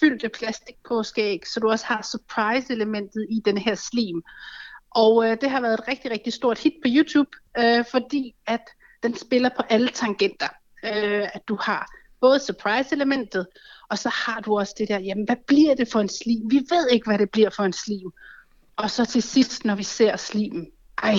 [0.00, 4.22] fyldte plastikpåskeæg, så du også har surprise-elementet i den her slim.
[4.90, 8.62] Og øh, det har været et rigtig, rigtig stort hit på YouTube, øh, fordi at
[9.02, 10.48] den spiller på alle tangenter.
[10.84, 11.90] Øh, at du har
[12.24, 13.46] både surprise-elementet,
[13.90, 16.50] og så har du også det der, jamen hvad bliver det for en slim?
[16.50, 18.10] Vi ved ikke, hvad det bliver for en slim.
[18.76, 20.66] Og så til sidst, når vi ser slimen,
[21.02, 21.14] ej,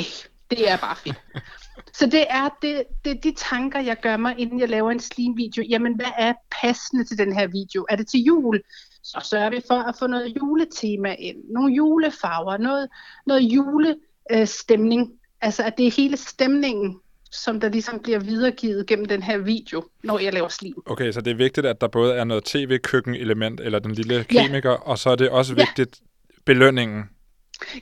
[0.49, 1.21] det er bare fedt.
[1.99, 4.99] Så det er, det, det er de tanker, jeg gør mig, inden jeg laver en
[4.99, 5.63] slim-video.
[5.69, 7.85] Jamen, hvad er passende til den her video?
[7.89, 8.61] Er det til jul?
[9.03, 12.89] Så sørger vi for at få noget juletema ind, nogle julefarver, noget,
[13.25, 15.11] noget julestemning.
[15.41, 16.99] Altså, at det er hele stemningen,
[17.43, 20.76] som der ligesom bliver videregivet gennem den her video, når jeg laver slim.
[20.86, 24.71] Okay, så det er vigtigt, at der både er noget tv-køkken-element, eller den lille kemiker,
[24.71, 24.76] ja.
[24.76, 26.36] og så er det også vigtigt ja.
[26.45, 27.04] belønningen.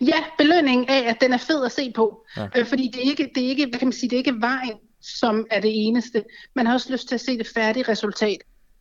[0.02, 2.26] Ja, belønningen af, at den er fed at se på.
[2.38, 2.48] Ja.
[2.56, 4.42] Øh, fordi det er, ikke, det, er ikke, hvad kan man sige, det er ikke
[4.42, 6.24] vejen, som er det eneste.
[6.56, 8.38] Man har også lyst til at se det færdige resultat.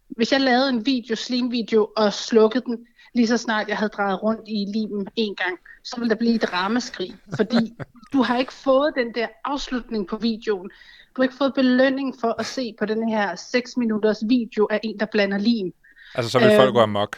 [0.09, 2.79] Hvis jeg lavede en video, slim-video, og slukkede den,
[3.15, 6.35] lige så snart jeg havde drejet rundt i limen en gang, så ville der blive
[6.35, 7.75] et rammeskrig, fordi
[8.13, 10.71] du har ikke fået den der afslutning på videoen.
[11.17, 14.81] Du har ikke fået belønning for at se på den her 6 minutters video af
[14.83, 15.73] en, der blander lim.
[16.15, 17.17] Altså så vil øh, folk gå amok?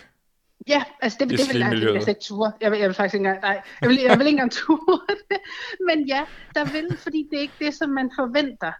[0.68, 2.52] Ja, altså det, det, det vil jeg, jeg ikke ture.
[2.60, 5.16] Jeg vil, jeg vil faktisk ikke engang, nej, jeg vil, jeg vil ikke engang ture
[5.30, 5.38] det.
[5.88, 8.72] Men ja, der vil, fordi det er ikke det, som man forventer.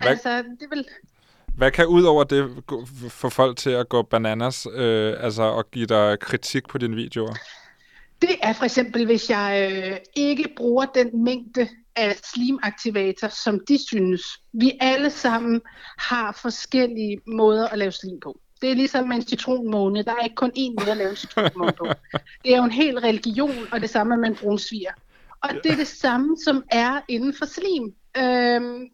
[0.00, 0.84] Hvad, altså, det vil...
[1.60, 2.62] Hvad kan ud over det
[3.10, 7.34] få folk til at gå bananas, øh, altså og give dig kritik på dine videoer?
[8.22, 13.86] Det er for eksempel, hvis jeg øh, ikke bruger den mængde af slimaktivator, som de
[13.88, 14.22] synes.
[14.52, 15.60] Vi alle sammen
[15.98, 18.40] har forskellige måder at lave slim på.
[18.60, 20.02] Det er ligesom med en citronmåne.
[20.02, 21.86] Der er ikke kun én måde at lave en citronmåne på.
[22.44, 24.92] Det er jo en hel religion, og det samme med en brunsviger.
[25.40, 27.94] Og det er det samme, som er inden for slim.
[28.16, 28.88] Øhm,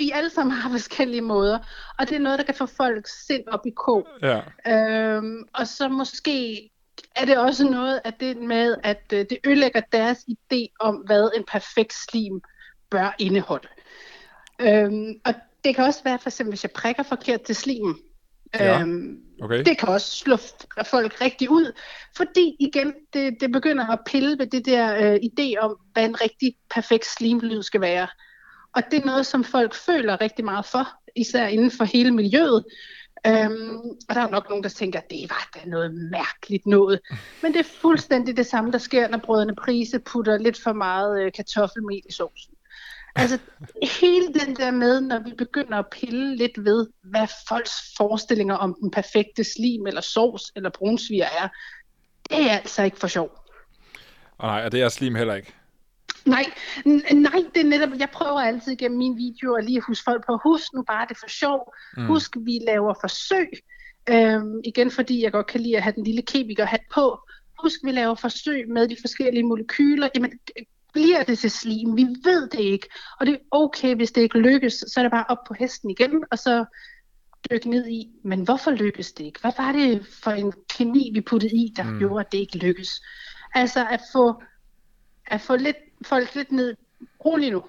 [0.00, 1.58] vi alle sammen har forskellige måder,
[1.98, 4.06] og det er noget, der kan få folk sind op i kog.
[4.22, 4.40] Ja.
[4.66, 6.70] Øhm, og så måske
[7.16, 11.30] er det også noget af det med, at øh, det ødelægger deres idé om, hvad
[11.36, 12.40] en perfekt slim
[12.90, 13.68] bør indeholde.
[14.60, 15.34] Øhm, og
[15.64, 17.96] det kan også være, for eksempel, hvis jeg prikker forkert til slimen.
[18.54, 18.80] Ja.
[18.80, 19.64] Øhm, okay.
[19.64, 20.36] Det kan også slå
[20.84, 21.72] folk rigtig ud,
[22.16, 26.20] fordi igen, det, det begynder at pille ved det der øh, idé om, hvad en
[26.20, 28.08] rigtig perfekt slimlyd skal være.
[28.74, 32.64] Og det er noget, som folk føler rigtig meget for, især inden for hele miljøet.
[33.26, 33.78] Øhm,
[34.08, 37.00] og der er nok nogen, der tænker, at det var da noget mærkeligt noget.
[37.42, 41.22] Men det er fuldstændig det samme, der sker, når brødrene Prise putter lidt for meget
[41.22, 42.54] øh, kartoffelmel i sovsen.
[43.14, 43.38] Altså
[44.00, 48.76] hele den der med, når vi begynder at pille lidt ved, hvad folks forestillinger om
[48.80, 51.48] den perfekte slim, eller sovs, eller brunsviger er,
[52.30, 53.30] det er altså ikke for sjov.
[54.38, 55.54] Og nej, og det er slim heller ikke.
[56.30, 56.44] Nej,
[57.12, 60.38] nej, det er netop, jeg prøver altid gennem mine videoer lige at huske folk på,
[60.44, 62.06] husk nu bare det for sjov, mm.
[62.06, 63.48] husk vi laver forsøg,
[64.10, 67.18] øhm, igen fordi jeg godt kan lide at have den lille kemiker hat på,
[67.62, 70.32] husk vi laver forsøg med de forskellige molekyler, jamen
[70.92, 72.88] bliver det til slim, vi ved det ikke,
[73.20, 75.90] og det er okay, hvis det ikke lykkes, så er det bare op på hesten
[75.90, 76.64] igen, og så
[77.50, 79.40] dykke ned i, men hvorfor lykkes det ikke?
[79.40, 81.98] Hvad var det for en kemi, vi puttede i, der mm.
[81.98, 82.90] gjorde, at det ikke lykkes?
[83.54, 84.42] Altså at få,
[85.30, 86.76] at få lidt folk lidt ned.
[87.24, 87.64] Rolig nu.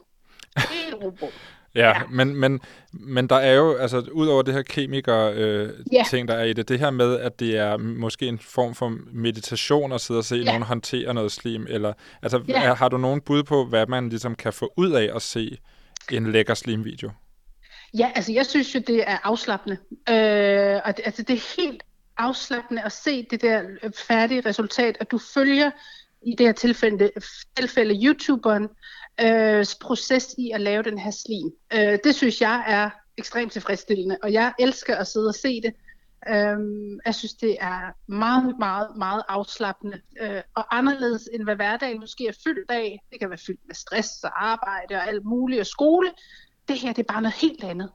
[0.58, 1.12] Helt ro
[1.76, 2.02] Ja, ja.
[2.10, 2.60] Men, men,
[2.94, 6.34] men der er jo, altså ud over det her kemiker-ting, øh, ja.
[6.34, 9.92] der er i det, det her med, at det er måske en form for meditation
[9.92, 10.44] at sidde og se ja.
[10.44, 12.64] nogen håndtere noget slim, eller altså ja.
[12.64, 15.58] er, har du nogen bud på, hvad man ligesom kan få ud af at se
[16.12, 17.12] en lækker slim-video?
[17.98, 19.78] Ja, altså jeg synes jo, det er afslappende.
[20.10, 21.84] Øh, og det, altså det er helt
[22.18, 23.64] afslappende at se det der
[24.08, 25.72] færdige resultat, at du følger
[26.22, 27.12] i det her tilfælde,
[27.56, 28.70] tilfælde YouTuberen
[29.22, 31.52] øh, proces i at lave den her slim.
[31.74, 35.74] Øh, det synes jeg er ekstremt tilfredsstillende, og jeg elsker at sidde og se det.
[36.30, 36.58] Øh,
[37.06, 42.28] jeg synes, det er meget, meget, meget afslappende øh, og anderledes end hvad hverdagen måske
[42.28, 43.00] er fyldt af.
[43.12, 46.12] Det kan være fyldt med stress og arbejde og alt muligt og skole.
[46.68, 47.90] Det her, det er bare noget helt andet.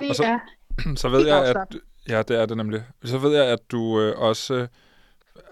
[0.00, 0.38] Det så, er
[1.02, 1.56] så ved jeg, at,
[2.08, 2.84] ja, det er det nemlig.
[3.04, 4.66] Så ved jeg, at du øh, også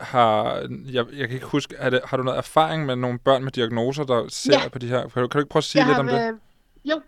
[0.01, 3.45] har, jeg, jeg kan ikke huske, er det, har du noget erfaring med nogle børn
[3.45, 4.69] med diagnoser, der ser ja.
[4.69, 5.09] på de her?
[5.09, 6.39] Kan du, kan du ikke prøve at sige jeg lidt om det?
[6.85, 7.01] Jo,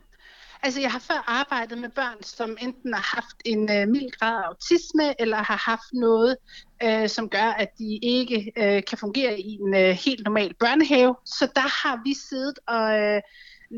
[0.62, 4.36] altså jeg har før arbejdet med børn, som enten har haft en uh, mild grad
[4.36, 6.36] af autisme, eller har haft noget,
[6.84, 11.16] uh, som gør, at de ikke uh, kan fungere i en uh, helt normal børnehave.
[11.24, 13.20] Så der har vi siddet og uh,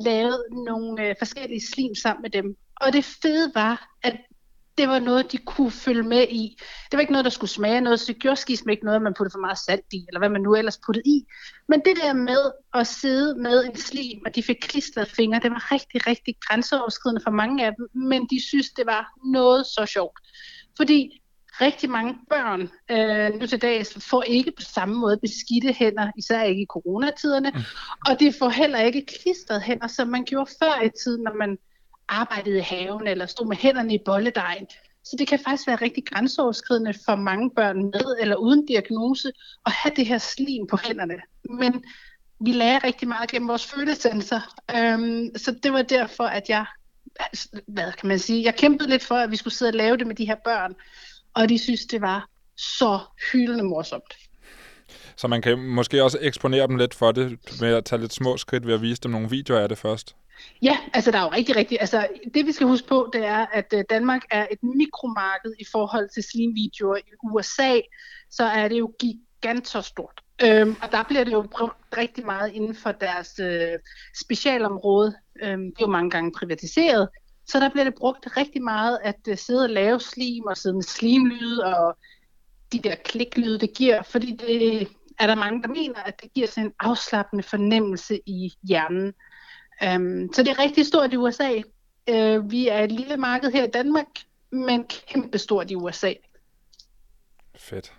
[0.05, 2.57] lavet nogle uh, forskellige slim sammen med dem.
[2.77, 4.17] Og det fede var, at
[4.79, 6.57] det var noget, de kunne følge med i.
[6.91, 9.03] Det var ikke noget, der skulle smage noget, så det gjorde skism ikke noget, at
[9.03, 11.25] man puttede for meget salt i, eller hvad man nu ellers puttede i.
[11.69, 15.51] Men det der med at sidde med en slim, og de fik klistret fingre, det
[15.51, 19.87] var rigtig, rigtig grænseoverskridende for mange af dem, men de synes, det var noget så
[19.87, 20.19] sjovt.
[20.77, 21.23] Fordi
[21.61, 26.43] rigtig mange børn øh, nu til dags får ikke på samme måde beskidte hænder, især
[26.43, 27.61] ikke i coronatiderne, mm.
[28.09, 31.59] og de får heller ikke klistret hænder, som man gjorde før i tiden, når man
[32.09, 34.67] arbejdede i haven eller stod med hænderne i bolledejen.
[35.05, 39.33] Så det kan faktisk være rigtig grænseoverskridende for mange børn med eller uden diagnose
[39.67, 41.15] at have det her slim på hænderne.
[41.45, 41.85] Men
[42.41, 44.43] vi lærer rigtig meget gennem vores følesensor,
[44.77, 46.67] øhm, så det var derfor, at jeg,
[47.21, 49.97] altså, hvad kan man sige, jeg kæmpede lidt for, at vi skulle sidde og lave
[49.97, 50.75] det med de her børn,
[51.35, 52.99] og de synes, det var så
[53.33, 54.15] hyldende morsomt.
[55.17, 58.37] Så man kan måske også eksponere dem lidt for det, med at tage lidt små
[58.37, 60.17] skridt ved at vise dem nogle videoer af det først?
[60.63, 63.47] Ja, altså der er jo rigtig, rigtig, altså det vi skal huske på, det er,
[63.53, 66.97] at øh, Danmark er et mikromarked i forhold til slimvideoer.
[66.97, 67.81] I USA,
[68.31, 70.21] så er det jo gigantostort.
[70.45, 73.79] Øhm, og der bliver det jo brugt rigtig meget inden for deres øh,
[74.25, 75.15] specialområde.
[75.43, 77.09] Øhm, det er jo mange gange privatiseret.
[77.47, 80.75] Så der bliver det brugt rigtig meget at øh, sidde og lave slim og sidde
[80.75, 81.97] med slimlyde og
[82.73, 84.03] de der kliklyde, det giver.
[84.03, 88.53] Fordi det er der mange, der mener, at det giver sådan en afslappende fornemmelse i
[88.63, 89.13] hjernen.
[89.97, 91.51] Um, så det er rigtig stort i USA.
[92.11, 94.07] Uh, vi er et lille marked her i Danmark,
[94.51, 96.13] men kæmpe stort i USA.
[97.57, 97.93] Fedt.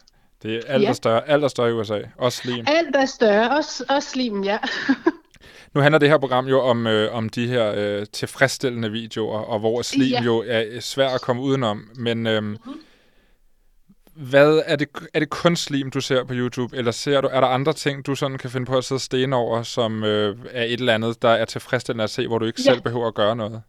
[0.44, 0.90] Det er alt, ja.
[0.90, 2.02] er større, alt er større i USA.
[2.18, 2.66] Også slim.
[2.68, 3.58] Alt er større.
[3.58, 4.58] Også, også slim, ja.
[5.74, 9.60] Nu handler det her program jo om, øh, om de her øh, tilfredsstillende videoer, og
[9.60, 10.24] hvor slim ja.
[10.24, 11.90] jo er svært at komme udenom.
[11.96, 12.80] Men øh, mm-hmm.
[14.16, 17.40] Hvad er det, er det kun slim, du ser på YouTube, eller ser du, er
[17.40, 20.64] der andre ting, du sådan kan finde på at sidde sten over, som øh, er
[20.64, 22.72] et eller andet, der er tilfredsstillende at se, hvor du ikke ja.
[22.72, 23.62] selv behøver at gøre noget?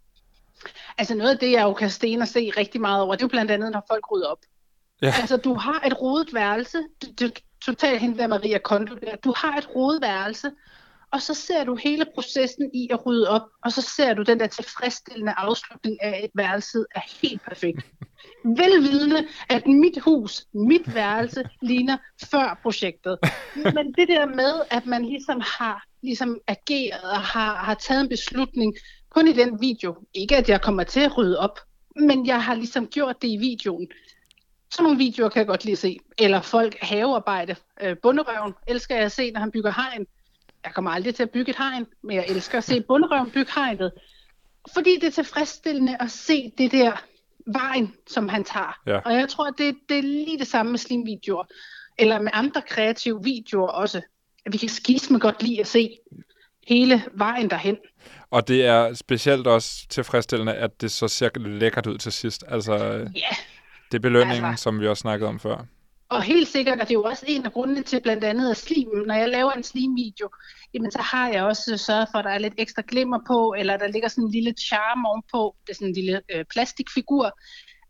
[0.99, 3.25] Altså noget af det, jeg jo kan sten og se rigtig meget over, det er
[3.25, 4.39] jo blandt andet, når folk rydder op.
[5.03, 5.15] Ja.
[5.21, 7.31] Altså du har et rodet værelse, du, du
[7.65, 10.51] totalt hende der Maria Kondo der, du har et rodet værelse,
[11.15, 14.41] og så ser du hele processen i at rydde op, og så ser du den
[14.41, 17.81] der tilfredsstillende afslutning af, at værelset er helt perfekt.
[18.61, 21.97] Velvidende, at mit hus, mit værelse, ligner
[22.31, 23.19] før projektet.
[23.77, 28.09] Men det der med, at man ligesom har ligesom ageret og har, har taget en
[28.09, 28.75] beslutning,
[29.11, 31.59] kun i den video, ikke at jeg kommer til at rydde op,
[31.97, 33.89] men jeg har ligesom gjort det i videoen.
[34.71, 35.99] Sådan nogle videoer kan jeg godt lide at se.
[36.19, 37.57] Eller folk havearbejde.
[37.81, 40.07] Øh, bunderøven elsker jeg at se, når han bygger hegn
[40.65, 43.53] jeg kommer aldrig til at bygge et hegn, men jeg elsker at se bunderøven bygge
[43.55, 43.93] hegnet.
[44.75, 47.05] Fordi det er tilfredsstillende at se det der
[47.47, 48.81] vejen, som han tager.
[48.87, 48.99] Ja.
[48.99, 51.45] Og jeg tror, det, det er lige det samme med slimvideoer.
[51.99, 54.03] Eller med andre kreative videoer også.
[54.47, 55.99] At vi kan skisme godt lide at se
[56.69, 57.77] hele vejen derhen.
[58.31, 62.45] Og det er specielt også tilfredsstillende, at det så ser lækkert ud til sidst.
[62.49, 62.75] Altså,
[63.15, 63.37] ja.
[63.93, 65.67] det er belønningen, altså, som vi også snakkede om før.
[66.15, 68.57] Og helt sikkert, at det er jo også en af grundene til blandt andet at
[68.57, 68.89] slim.
[69.07, 70.29] Når jeg laver en slimvideo,
[70.75, 73.77] jamen så har jeg også sørget for, at der er lidt ekstra glimmer på, eller
[73.77, 75.57] der ligger sådan en lille charme ovenpå.
[75.67, 77.39] Det er sådan en lille øh, plastikfigur.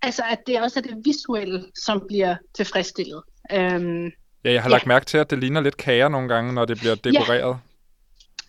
[0.03, 3.23] Altså at det også er det visuelle, som bliver tilfredsstillet.
[3.53, 4.05] Øhm,
[4.45, 4.89] ja, jeg har lagt ja.
[4.89, 7.59] mærke til, at det ligner lidt kager nogle gange, når det bliver dekoreret.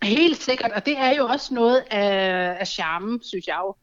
[0.03, 3.75] Ja, helt sikkert, og det er jo også noget af, af charmen, synes jeg jo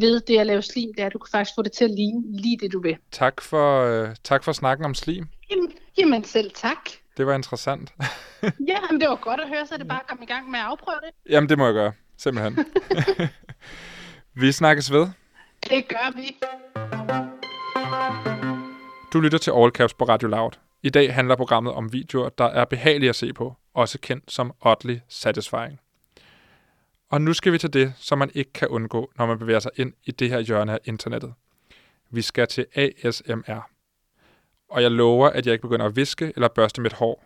[0.00, 1.90] ved det at lave slim, det er, at du kan faktisk få det til at
[1.90, 2.96] ligne lige det, du vil.
[3.12, 5.26] Tak for, øh, tak for snakken om slim.
[5.50, 6.90] Jamen, jamen selv tak.
[7.16, 7.94] Det var interessant.
[8.70, 10.64] ja, men det var godt at høre, så det bare kom i gang med at
[10.64, 11.32] afprøve det.
[11.32, 11.92] Jamen, det må jeg gøre.
[12.18, 12.66] Simpelthen.
[14.40, 15.06] vi snakkes ved.
[15.70, 16.36] Det gør vi.
[19.12, 20.50] Du lytter til All Caps på Radio Loud.
[20.82, 24.52] I dag handler programmet om videoer, der er behagelige at se på, også kendt som
[24.60, 25.80] oddly satisfying.
[27.10, 29.70] Og nu skal vi til det, som man ikke kan undgå, når man bevæger sig
[29.76, 31.34] ind i det her hjørne af internettet.
[32.10, 33.70] Vi skal til ASMR.
[34.68, 37.24] Og jeg lover, at jeg ikke begynder at viske eller børste mit hår.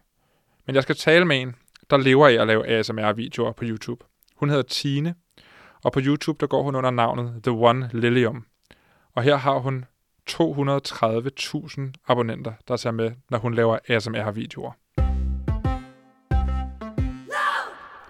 [0.66, 1.54] Men jeg skal tale med en,
[1.90, 4.04] der lever af at lave ASMR-videoer på YouTube.
[4.36, 5.14] Hun hedder Tine,
[5.84, 8.46] og på YouTube der går hun under navnet The One Lilium.
[9.14, 9.84] Og her har hun
[10.30, 14.72] 230.000 abonnenter, der ser med, når hun laver ASMR-videoer.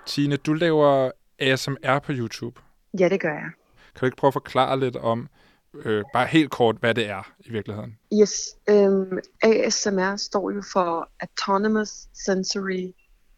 [0.07, 2.61] Tine, du laver ASMR på YouTube?
[2.99, 3.51] Ja, det gør jeg.
[3.95, 5.29] Kan du ikke prøve at forklare lidt om,
[5.75, 7.99] øh, bare helt kort, hvad det er i virkeligheden?
[8.21, 12.93] Yes, um, ASMR står jo for Autonomous Sensory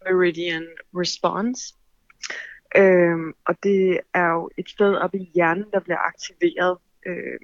[0.04, 1.74] Meridian Response.
[2.78, 7.40] Um, og det er jo et sted oppe i hjernen, der bliver aktiveret, øh,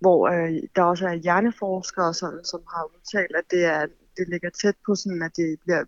[0.00, 3.86] hvor øh, der også er hjerneforskere, sådan, som har udtalt, at det, er,
[4.16, 5.84] det ligger tæt på sådan, at det bliver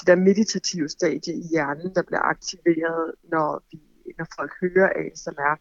[0.00, 3.80] det der meditative stadie i hjernen, der bliver aktiveret, når, vi,
[4.18, 5.58] når folk hører ASMR.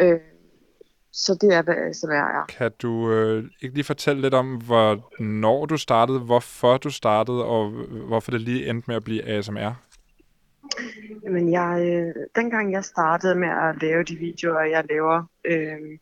[0.00, 0.20] Øh,
[1.12, 2.44] så det er, hvad ASMR er.
[2.58, 7.70] Kan du øh, ikke lige fortælle lidt om, hvornår du startede, hvorfor du startede, og
[8.08, 9.72] hvorfor det lige endte med at blive ASMR?
[11.30, 15.98] Men jeg, øh, dengang jeg startede med at lave de videoer, jeg laver, øh,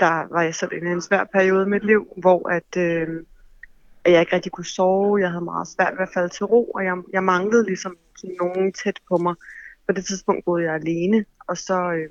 [0.00, 3.08] der var jeg sådan i en svær periode i mit liv, hvor at, øh,
[4.06, 5.20] at jeg ikke rigtig kunne sove.
[5.20, 7.96] Jeg havde meget svært ved at falde til ro, og jeg, jeg manglede ligesom
[8.40, 9.34] nogen tæt på mig.
[9.86, 12.10] På det tidspunkt boede jeg alene, og så øh,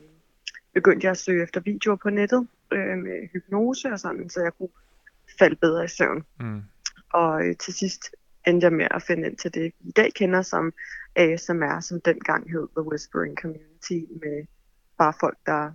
[0.74, 4.52] begyndte jeg at søge efter videoer på nettet øh, med hypnose og sådan, så jeg
[4.58, 4.70] kunne
[5.40, 6.24] falde bedre i søvn.
[6.40, 6.62] Mm.
[7.14, 8.16] Og øh, til sidst
[8.48, 10.74] endte jeg med at finde ind til det, vi i dag kender som
[11.16, 14.48] ASMR, som dengang hed The Whispering Community, med
[14.98, 15.72] bare folk, der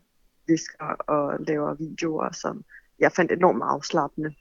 [0.46, 2.64] visker og laver videoer, som
[2.98, 4.34] jeg fandt enormt afslappende.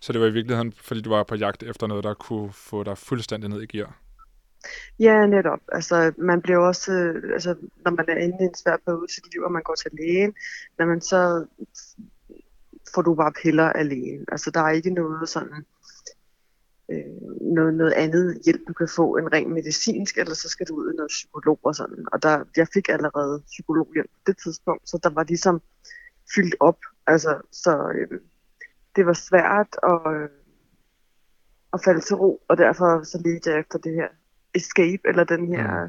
[0.00, 2.82] Så det var i virkeligheden, fordi du var på jagt efter noget, der kunne få
[2.82, 4.00] dig fuldstændig ned i gear?
[4.98, 5.60] Ja, netop.
[5.72, 9.12] Altså, man bliver også, øh, altså, når man er inde i en svær periode i
[9.12, 10.34] sit liv, og man går til lægen,
[10.78, 11.46] når man så
[12.94, 14.24] får du bare piller alene.
[14.28, 15.64] Altså, der er ikke noget sådan,
[16.90, 20.74] øh, noget, noget andet hjælp, du kan få end rent medicinsk, eller så skal du
[20.74, 22.06] ud i noget psykolog og sådan.
[22.12, 25.62] Og der, jeg fik allerede psykologhjælp på det tidspunkt, så der var ligesom
[26.34, 26.78] fyldt op.
[27.06, 28.20] Altså, så øh,
[28.96, 30.28] det var svært at, øh,
[31.72, 34.08] at falde til ro, og derfor så ledte jeg efter det her
[34.54, 35.88] escape, eller den her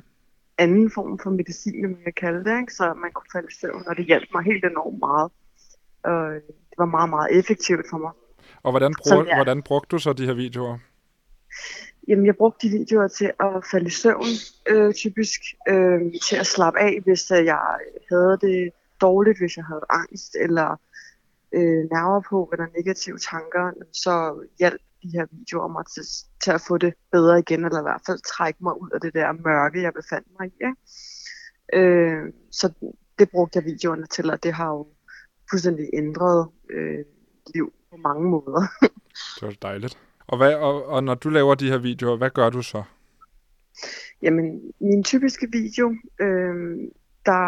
[0.57, 2.73] anden form for medicin, man kan kalde det, ikke?
[2.73, 5.31] så man kunne falde i søvn, og det hjalp mig helt enormt meget.
[6.03, 8.11] Og øh, det var meget, meget effektivt for mig.
[8.63, 9.35] Og hvordan, bruger, Som, ja.
[9.35, 10.77] hvordan brugte du så de her videoer?
[12.07, 14.31] Jamen, jeg brugte de videoer til at falde i søvn,
[14.67, 17.59] øh, typisk, øh, til at slappe af, hvis øh, jeg
[18.11, 20.79] havde det dårligt, hvis jeg havde angst, eller
[21.53, 26.03] øh, nerver på, eller negative tanker, så hjalp de her videoer mig til,
[26.43, 29.13] til at få det bedre igen, eller i hvert fald trække mig ud af det
[29.13, 30.53] der mørke, jeg befandt mig i.
[30.67, 30.75] Ikke?
[31.73, 32.73] Øh, så
[33.19, 34.87] det brugte jeg videoerne til, og det har jo
[35.49, 37.05] fuldstændig ændret øh,
[37.53, 38.63] liv på mange måder.
[39.39, 39.97] Det var dejligt.
[40.27, 42.83] Og, hvad, og, og når du laver de her videoer, hvad gør du så?
[44.21, 46.55] Jamen, min typiske video, øh,
[47.25, 47.43] der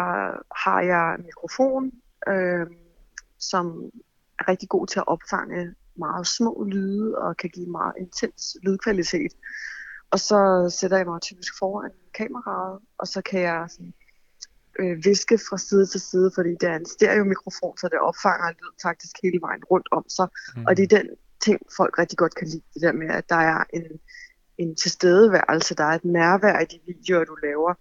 [0.64, 1.92] har jeg en mikrofon,
[2.28, 2.66] øh,
[3.38, 3.90] som
[4.38, 9.32] er rigtig god til at opfange meget små lyde og kan give meget intens lydkvalitet.
[10.10, 13.94] Og så sætter jeg mig typisk foran kameraet, og så kan jeg sådan,
[14.78, 18.74] øh, viske fra side til side, fordi det er en stereomikrofon, så det opfanger lyd
[18.82, 20.28] faktisk hele vejen rundt om sig.
[20.56, 20.64] Mm.
[20.66, 21.08] Og det er den
[21.40, 23.84] ting, folk rigtig godt kan lide, det der med, at der er en,
[24.58, 27.74] en tilstedeværelse, der er et nærvær i de videoer, du laver.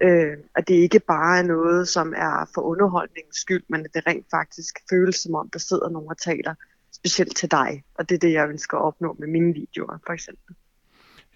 [0.00, 4.06] Øh, at det ikke bare er noget, som er for underholdningens skyld, men at det
[4.06, 6.54] rent faktisk føles som om, der sidder nogen og taler
[6.92, 7.84] specielt til dig.
[7.94, 10.54] Og det er det, jeg ønsker at opnå med mine videoer, for eksempel.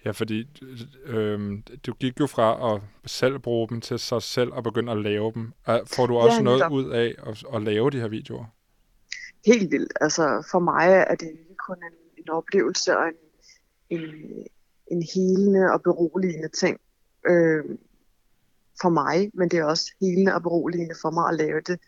[0.05, 0.61] Ja, fordi
[1.05, 4.97] øh, du gik jo fra at selv bruge dem til sig selv og begynde at
[4.97, 5.53] lave dem.
[5.65, 8.45] Får du også Ja, noget ud af at, at lave de her videoer?
[9.45, 9.93] Helt vildt.
[10.01, 13.13] Altså for mig er det ikke kun en, en oplevelse og en,
[13.89, 14.09] en,
[14.91, 16.79] en helende og beroligende ting
[17.27, 17.63] øh,
[18.81, 21.79] for mig, men det er også helende og beroligende for mig at lave det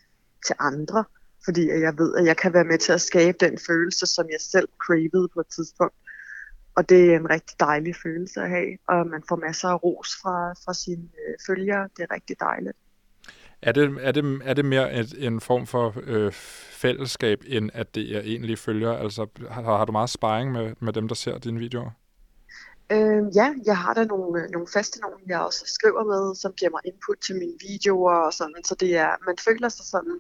[0.48, 1.04] til andre,
[1.46, 4.40] fordi jeg ved, at jeg kan være med til at skabe den følelse, som jeg
[4.40, 5.96] selv cravede på et tidspunkt.
[6.76, 10.10] Og det er en rigtig dejlig følelse at have, og man får masser af ros
[10.22, 11.90] fra, fra sine øh, følgere.
[11.98, 12.78] Det er rigtig dejligt.
[13.62, 16.32] Er det, er det, er det mere et, en form for øh,
[16.72, 18.94] fællesskab, end at det er egentlig følger?
[18.94, 21.92] Altså, har, har du meget sparring med, med dem, der ser dine videoer?
[22.92, 26.54] Øh, ja, jeg har da nogle, øh, nogle faste nogen, jeg også skriver med, som
[26.54, 30.20] giver mig input til mine videoer og sådan, så det er, man føler sig sådan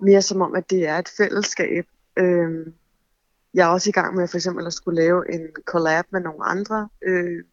[0.00, 1.86] mere som om, at det er et fællesskab.
[2.16, 2.66] Øh,
[3.54, 6.44] jeg er også i gang med for eksempel at skulle lave en collab med nogle
[6.44, 7.44] andre øh,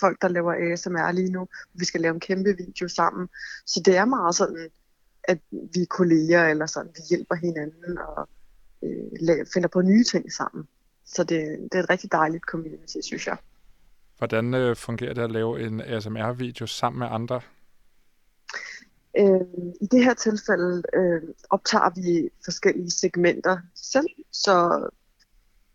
[0.00, 1.48] folk, der laver ASMR lige nu.
[1.74, 3.28] Vi skal lave en kæmpe video sammen.
[3.66, 4.70] Så det er meget sådan,
[5.24, 8.28] at vi er kolleger, eller sådan, vi hjælper hinanden og
[8.82, 10.68] øh, finder på nye ting sammen.
[11.04, 13.36] Så det, det er et rigtig dejligt community, synes jeg.
[14.20, 17.40] Hvordan øh, fungerer det at lave en ASMR-video sammen med andre?
[19.18, 19.40] Øh,
[19.80, 24.88] I det her tilfælde øh, optager vi forskellige segmenter selv, så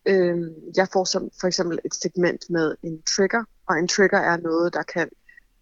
[0.06, 0.38] øh,
[0.78, 4.74] jeg får som, for eksempel et segment med en trigger, og en trigger er noget,
[4.74, 5.10] der kan,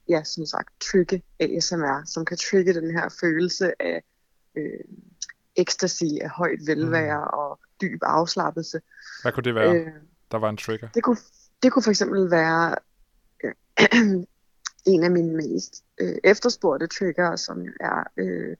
[0.09, 4.03] ja, som sagt, trigge ASMR, som kan trigge den her følelse af
[4.57, 4.83] øh,
[5.55, 7.39] ecstasy, af højt velvære mm.
[7.39, 8.81] og dyb afslappelse.
[9.21, 9.87] Hvad kunne det være, Øh,
[10.31, 10.87] der var en trigger?
[10.87, 11.17] det kunne,
[11.63, 12.75] det kunne for eksempel være
[13.43, 13.53] øh,
[14.93, 18.57] en af mine mest øh, efterspurgte trigger, som er øh,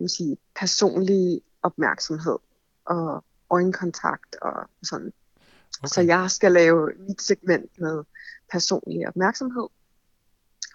[0.00, 2.38] kan man sige, personlig opmærksomhed
[2.84, 5.12] og øjenkontakt og sådan.
[5.82, 5.88] Okay.
[5.88, 8.04] Så jeg skal lave mit segment med
[8.52, 9.68] personlig opmærksomhed,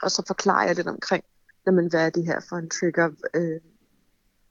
[0.01, 1.23] og så forklarer jeg lidt omkring,
[1.65, 3.61] jamen, hvad er det her for en trigger, øh,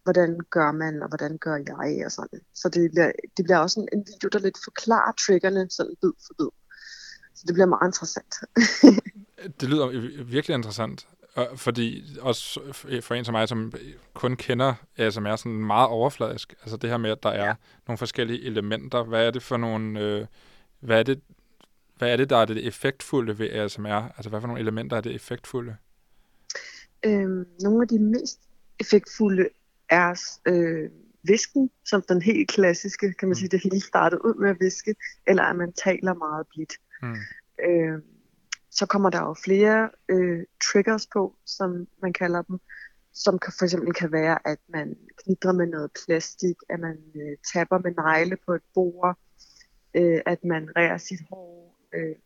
[0.02, 2.40] hvordan gør man, og hvordan gør jeg, og sådan.
[2.54, 6.12] Så det bliver, det bliver også en, en video, der lidt forklarer triggerne sådan bid
[6.26, 6.63] for bid.
[7.44, 8.34] Så det bliver meget interessant.
[9.60, 9.86] det lyder
[10.24, 11.06] virkelig interessant.
[11.56, 12.60] Fordi også
[13.00, 13.72] for en som mig, som
[14.14, 17.54] kun kender ASMR sådan meget overfladisk, altså det her med, at der er ja.
[17.88, 19.02] nogle forskellige elementer.
[19.02, 20.26] Hvad er det for nogle, øh,
[20.80, 21.20] hvad er det,
[21.98, 24.12] hvad er det, der er det effektfulde ved ASMR?
[24.16, 25.76] Altså hvad for nogle elementer er det effektfulde?
[27.06, 28.40] Øhm, nogle af de mest
[28.80, 29.48] effektfulde
[29.90, 30.90] er øh,
[31.22, 33.34] visken, som den helt klassiske, kan man mm.
[33.34, 34.94] sige, det hele startede ud med at viske,
[35.26, 36.72] eller at man taler meget blidt.
[37.02, 37.16] Mm.
[37.64, 38.02] Øh,
[38.70, 42.60] så kommer der jo flere øh, triggers på, som man kalder dem,
[43.12, 47.36] som kan, for eksempel kan være, at man knidrer med noget plastik, at man øh,
[47.52, 49.18] tapper med negle på et bord,
[49.94, 51.78] øh, at man rærer sit hår.
[51.94, 52.16] Øh.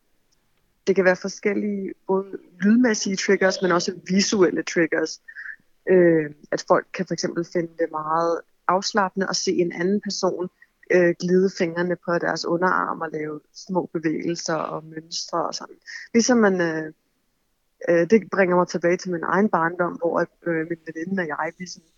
[0.86, 5.22] Det kan være forskellige, både lydmæssige triggers, men også visuelle triggers.
[5.90, 10.48] Øh, at folk kan for eksempel finde det meget afslappende at se en anden person
[10.90, 15.76] øh, glide fingrene på deres underarm og lave små bevægelser og mønstre og sådan.
[16.14, 16.92] Ligesom man, øh,
[17.88, 21.52] øh, det bringer mig tilbage til min egen barndom, hvor øh, min veninde og jeg,
[21.58, 21.88] vi sådan,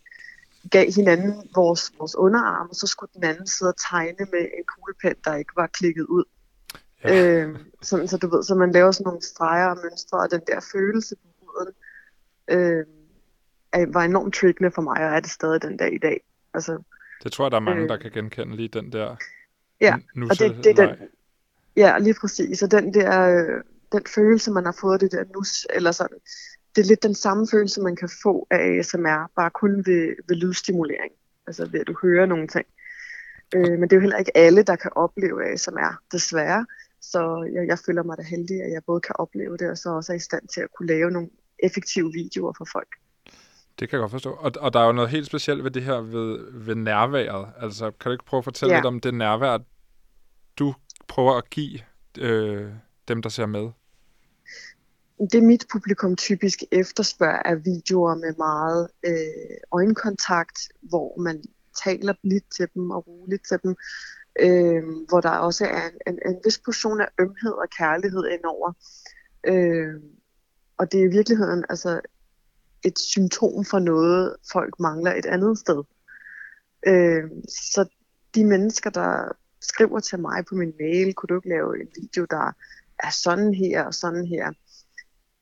[0.70, 4.64] gav hinanden vores, vores underarm, og så skulle den anden sidde og tegne med en
[4.66, 6.24] kuglepen, der ikke var klikket ud.
[7.04, 7.42] Ja.
[7.42, 10.40] Øh, sådan, så du ved, så man laver sådan nogle streger og mønstre, og den
[10.46, 11.74] der følelse på huden,
[12.48, 12.84] øh,
[13.94, 16.20] var enormt triggende for mig, og er det stadig den dag i dag.
[16.54, 16.82] Altså,
[17.24, 19.16] det tror jeg, der er mange, øh, der kan genkende lige den der
[19.80, 19.94] Ja,
[20.30, 21.08] og det, det er den,
[21.76, 22.62] ja, lige præcis.
[22.62, 23.62] Og den der, øh,
[23.92, 26.16] den følelse, man har fået, det der nus, eller sådan,
[26.76, 30.36] det er lidt den samme følelse, man kan få af ASMR, bare kun ved, ved
[30.36, 31.12] lydstimulering.
[31.46, 32.66] Altså ved at du hører nogle ting.
[33.54, 36.66] Øh, men det er jo heller ikke alle, der kan opleve ASMR, desværre.
[37.00, 39.90] Så jeg, jeg føler mig da heldig, at jeg både kan opleve det, og så
[39.90, 42.88] også er i stand til at kunne lave nogle effektive videoer for folk.
[43.80, 44.30] Det kan jeg godt forstå.
[44.30, 47.48] Og, og der er jo noget helt specielt ved det her ved, ved nærværet.
[47.60, 48.78] Altså, kan du ikke prøve at fortælle ja.
[48.78, 49.58] lidt om det nærvær,
[50.58, 50.74] du
[51.08, 51.80] prøver at give
[52.18, 52.72] øh,
[53.08, 53.70] dem, der ser med?
[55.32, 61.44] Det mit publikum typisk efterspørger er videoer med meget øh, øjenkontakt, hvor man
[61.84, 63.76] taler blidt til dem og roligt til dem,
[64.40, 68.72] øh, hvor der også er en, en, en vis portion af ømhed og kærlighed indover.
[69.44, 69.94] Øh,
[70.78, 72.00] og det er i virkeligheden altså
[72.84, 75.82] et symptom for noget, folk mangler et andet sted.
[76.86, 77.88] Øh, så
[78.34, 82.26] de mennesker, der skriver til mig på min mail, kunne du ikke lave en video,
[82.30, 82.52] der
[82.98, 84.52] er sådan her og sådan her,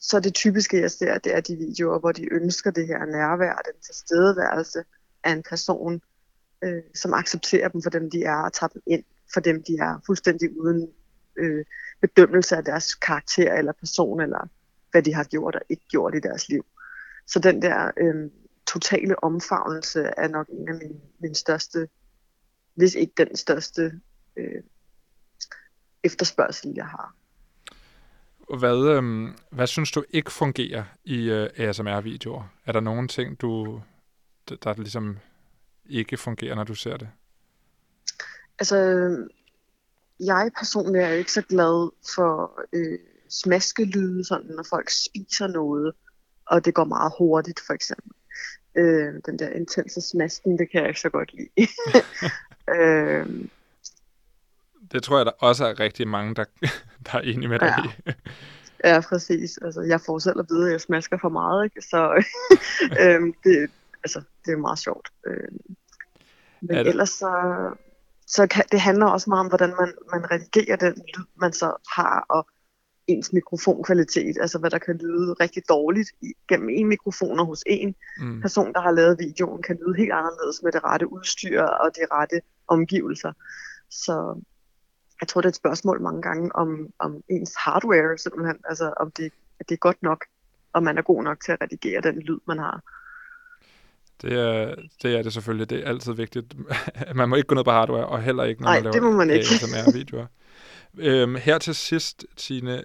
[0.00, 3.54] så det typiske, jeg ser, det er de videoer, hvor de ønsker det her nærvær,
[3.54, 4.84] den tilstedeværelse
[5.24, 6.00] af en person,
[6.62, 9.76] øh, som accepterer dem for dem, de er, og tager dem ind for dem, de
[9.80, 10.90] er, fuldstændig uden
[11.36, 11.64] øh,
[12.00, 14.48] bedømmelse af deres karakter eller person, eller
[14.90, 16.66] hvad de har gjort og ikke gjort i deres liv.
[17.28, 18.30] Så den der øh,
[18.66, 21.88] totale omfavnelse er nok en af mine, mine største,
[22.74, 24.00] hvis ikke den største
[24.36, 24.62] øh,
[26.04, 27.14] efterspørgsel, jeg har.
[28.58, 32.52] Hvad, øh, hvad synes du ikke fungerer i øh, ASMR-videoer?
[32.66, 33.82] Er der nogle ting, du,
[34.48, 35.18] der, der ligesom
[35.88, 37.08] ikke fungerer, når du ser det?
[38.58, 38.76] Altså,
[40.20, 42.98] jeg personligt er jo ikke så glad for øh,
[43.28, 45.94] smaskelyde, sådan, når folk spiser noget
[46.50, 48.12] og det går meget hurtigt for eksempel.
[48.74, 51.68] Øh, den der intense smasken, det kan jeg ikke så godt lide.
[52.74, 53.48] øh,
[54.92, 56.44] det tror jeg, der også er rigtig mange, der,
[57.06, 57.74] der er enige med dig
[58.06, 58.10] ja.
[58.10, 58.14] i.
[58.84, 59.58] ja, præcis.
[59.62, 61.82] Altså, jeg får selv at vide, at jeg smasker for meget, ikke?
[61.82, 62.24] så
[63.00, 63.70] øh, det,
[64.04, 65.08] altså, det er meget sjovt.
[65.26, 65.48] Øh,
[66.60, 66.86] men det...
[66.86, 67.30] ellers så,
[68.26, 71.76] så kan, det handler også meget om, hvordan man, man redigerer den lyd, man så
[71.94, 72.46] har, og
[73.08, 76.10] ens mikrofonkvalitet, altså hvad der kan lyde rigtig dårligt
[76.48, 78.40] gennem en mikrofon og hos en mm.
[78.40, 82.00] person, der har lavet videoen, kan lyde helt anderledes med det rette udstyr og de
[82.12, 83.32] rette omgivelser.
[83.90, 84.40] Så
[85.20, 89.10] jeg tror, det er et spørgsmål mange gange om, om ens hardware, simpelthen, altså om
[89.10, 90.24] det, det er godt nok,
[90.72, 92.80] og man er god nok til at redigere den lyd, man har.
[94.22, 95.70] Det er, det er det selvfølgelig.
[95.70, 96.54] Det er altid vigtigt.
[97.14, 99.02] man må ikke gå ned på hardware, og heller ikke, når Nej, man laver det
[99.02, 99.46] må man ikke.
[99.54, 100.26] ASMR-videoer.
[100.98, 102.84] øhm, her til sidst, Tine,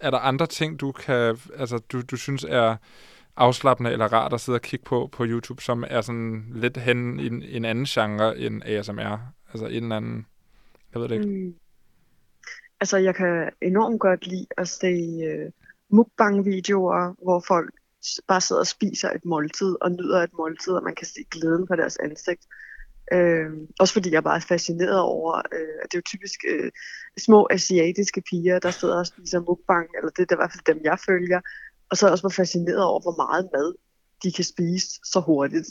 [0.00, 2.76] er der andre ting, du kan, altså du, du synes er
[3.36, 7.20] afslappende eller rart at sidde og kigge på på YouTube, som er sådan lidt hen
[7.20, 9.18] i en, en anden genre end ASMR?
[9.52, 10.26] Altså en eller anden,
[10.94, 11.26] jeg ved det ikke.
[11.26, 11.54] Mm.
[12.80, 14.94] Altså jeg kan enormt godt lide at se
[15.46, 15.52] uh,
[15.88, 17.74] mukbang-videoer, hvor folk
[18.28, 21.66] bare sidder og spiser et måltid og nyder et måltid, og man kan se glæden
[21.66, 22.46] på deres ansigt.
[23.12, 23.50] Øh,
[23.80, 26.70] også fordi jeg bare er fascineret over, øh, at det er jo typisk øh,
[27.18, 30.80] små asiatiske piger, der sidder og spiser mukbang, eller det er i hvert fald dem,
[30.84, 31.40] jeg følger.
[31.90, 33.74] Og så er jeg også bare fascineret over, hvor meget mad
[34.22, 35.66] de kan spise så hurtigt.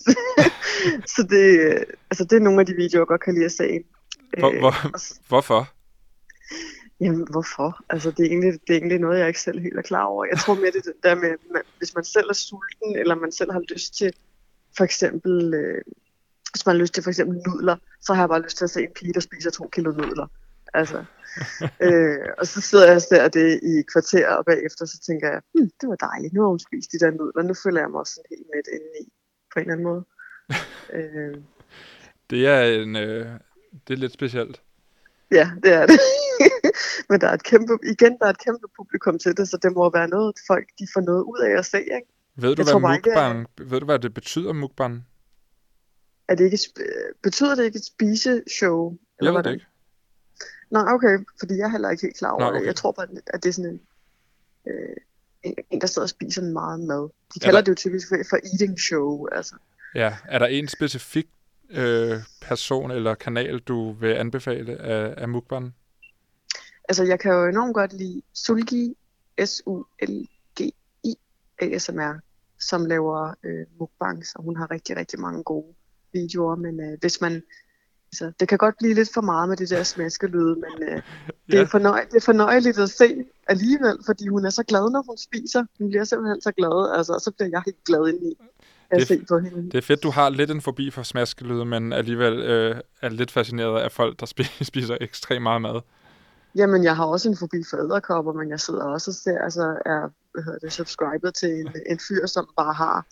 [1.16, 3.52] så det, øh, altså, det er nogle af de videoer, jeg godt kan lide at
[3.52, 3.84] se.
[4.40, 5.70] Hvor, Øh, hvor, s- hvorfor?
[7.02, 7.84] Jamen, hvorfor?
[7.90, 10.26] Altså, det er, egentlig, det er egentlig noget, jeg ikke selv helt er klar over.
[10.26, 13.52] Jeg tror med det der med, man, hvis man selv er sulten, eller man selv
[13.52, 14.14] har lyst til,
[14.78, 15.82] for eksempel, øh,
[16.56, 18.70] hvis man har lyst til for eksempel nudler, så har jeg bare lyst til at
[18.70, 20.28] se en pige, der spiser to kilo nudler.
[20.74, 21.00] Altså,
[21.88, 25.42] øh, og så sidder jeg og ser det i kvarter, og bagefter så tænker jeg,
[25.54, 28.00] hm, det var dejligt, nu har hun spist de der nudler, nu føler jeg mig
[28.00, 29.04] også sådan helt mæt indeni,
[29.52, 30.04] på en eller anden måde.
[30.98, 31.36] øh,
[32.30, 33.26] Det er, en, øh,
[33.88, 34.62] det er lidt specielt.
[35.32, 36.00] Ja, det er det.
[37.10, 39.72] Men der er et kæmpe, igen, der er et kæmpe publikum til det, så det
[39.74, 41.80] må være noget, folk de får noget ud af at se.
[41.80, 42.08] Ikke?
[42.36, 45.06] Ved du, Jeg tror hvad ikke, mukbang, ved du, hvad det betyder, mukbang?
[46.28, 46.58] Er det ikke,
[47.24, 48.98] betyder det ikke et spiseshow?
[49.22, 49.52] Jeg ved hvordan?
[49.52, 49.66] det ikke.
[50.72, 52.56] Nå, okay, fordi jeg er heller ikke helt klar over Nå, det.
[52.56, 52.66] okay.
[52.66, 53.82] Jeg tror bare, at det er sådan en,
[54.68, 54.96] øh,
[55.44, 57.02] en, en der sidder og spiser meget mad.
[57.04, 59.28] De Er kalder der- det jo typisk for, for eating show.
[59.32, 59.56] Altså.
[59.96, 61.28] Ja, er der en specifik
[61.70, 65.76] øh, person eller kanal, du vil anbefale af, af mukbang?
[66.90, 68.96] altså, jeg kan jo enormt godt lide Sulgi,
[69.46, 71.16] S-U-L-G-I,
[71.62, 72.20] ASMR,
[72.60, 75.74] som laver øh, mukbangs, og hun har rigtig, rigtig mange gode
[76.20, 77.34] videoer, men øh, hvis man,
[78.12, 81.02] altså, det kan godt blive lidt for meget med det der smaskelyde, men øh,
[81.52, 83.10] det, er fornøj, det er fornøjeligt at se
[83.48, 85.66] alligevel, fordi hun er så glad, når hun spiser.
[85.80, 88.34] Hun bliver simpelthen så glad, altså, og så bliver jeg helt glad indeni
[88.90, 89.72] at Det- se på hende.
[89.72, 93.32] Det er fedt, du har lidt en forbi for smaskelyde, men alligevel øh, er lidt
[93.32, 95.82] fascineret af folk, der spi- spiser ekstremt meget mad.
[96.56, 99.62] Jamen, jeg har også en forbi for æderkopper, men jeg sidder også og ser, altså
[99.86, 103.06] er hvad hedder det, subscribet til en, en fyr, som bare har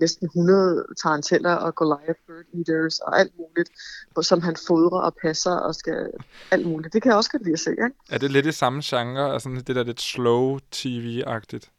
[0.00, 3.70] næsten 100 taranteller og Goliath bird eaters og alt muligt,
[4.12, 6.10] hvor- som han fodrer og passer og skal
[6.50, 6.92] alt muligt.
[6.94, 7.90] Det kan jeg også godt lide at se, ikke?
[8.10, 11.70] Er det lidt i samme genre, altså det der lidt slow tv-agtigt?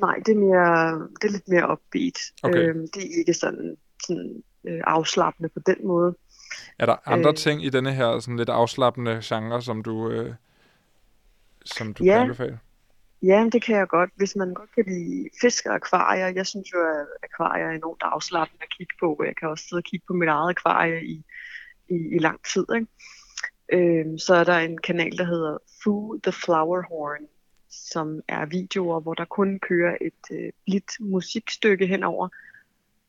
[0.00, 2.18] Nej, det er, mere, det er lidt mere upbeat.
[2.42, 2.58] Okay.
[2.58, 6.14] Øhm, det er ikke sådan, sådan øh, afslappende på den måde.
[6.78, 7.36] Er der andre Øh.
[7.36, 10.34] ting i denne her sådan lidt afslappende genre, som du, øh,
[11.64, 12.12] som du Ja.
[12.12, 12.58] kan anbefale?
[13.22, 14.10] Ja, det kan jeg godt.
[14.16, 16.26] Hvis man godt kan lide fisk og akvarier.
[16.26, 19.22] Jeg synes jo, at akvarier er enormt afslappende at kigge på.
[19.26, 21.24] Jeg kan også sidde og kigge på mit eget akvarie i,
[21.88, 22.66] i, i lang tid.
[22.74, 22.86] Ikke?
[23.72, 27.26] Øhm, så er der en kanal, der hedder Foo the Flower Horn,
[27.68, 32.28] som er videoer, hvor der kun kører et øh, blidt musikstykke henover.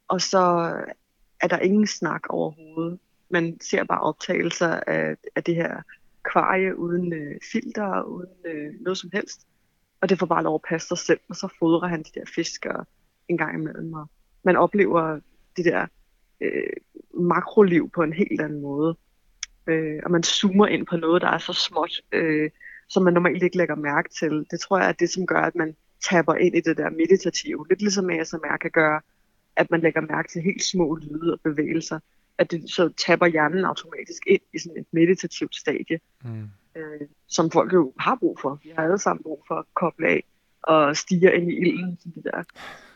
[0.07, 0.73] Og så
[1.41, 2.99] er der ingen snak overhovedet.
[3.29, 5.81] Man ser bare optagelser af, af det her
[6.25, 9.47] akvarie uden øh, filter, uden øh, noget som helst
[10.01, 12.25] og det får bare lov at passe sig selv, og så fodrer han de der
[12.35, 12.87] fisk og
[13.27, 13.93] en gang imellem.
[13.93, 14.09] Og
[14.43, 15.19] man oplever
[15.57, 15.87] det der
[16.41, 16.73] øh,
[17.13, 18.97] makroliv på en helt anden måde.
[19.67, 22.49] Øh, og man zoomer ind på noget, der er så småt, øh,
[22.89, 24.45] som man normalt ikke lægger mærke til.
[24.51, 25.75] Det tror jeg er det, som gør, at man
[26.09, 27.65] tapper ind i det der meditative.
[27.69, 29.01] Lidt ligesom ASMR kan gøre,
[29.55, 31.99] at man lægger mærke til helt små lyde og bevægelser.
[32.37, 37.51] At det så tapper hjernen automatisk ind i sådan et meditativt stadie Mm øh, som
[37.51, 38.59] folk jo har brug for.
[38.63, 40.23] Vi har alle sammen brug for at koble af
[40.63, 42.43] og stige ind i ilden, som det der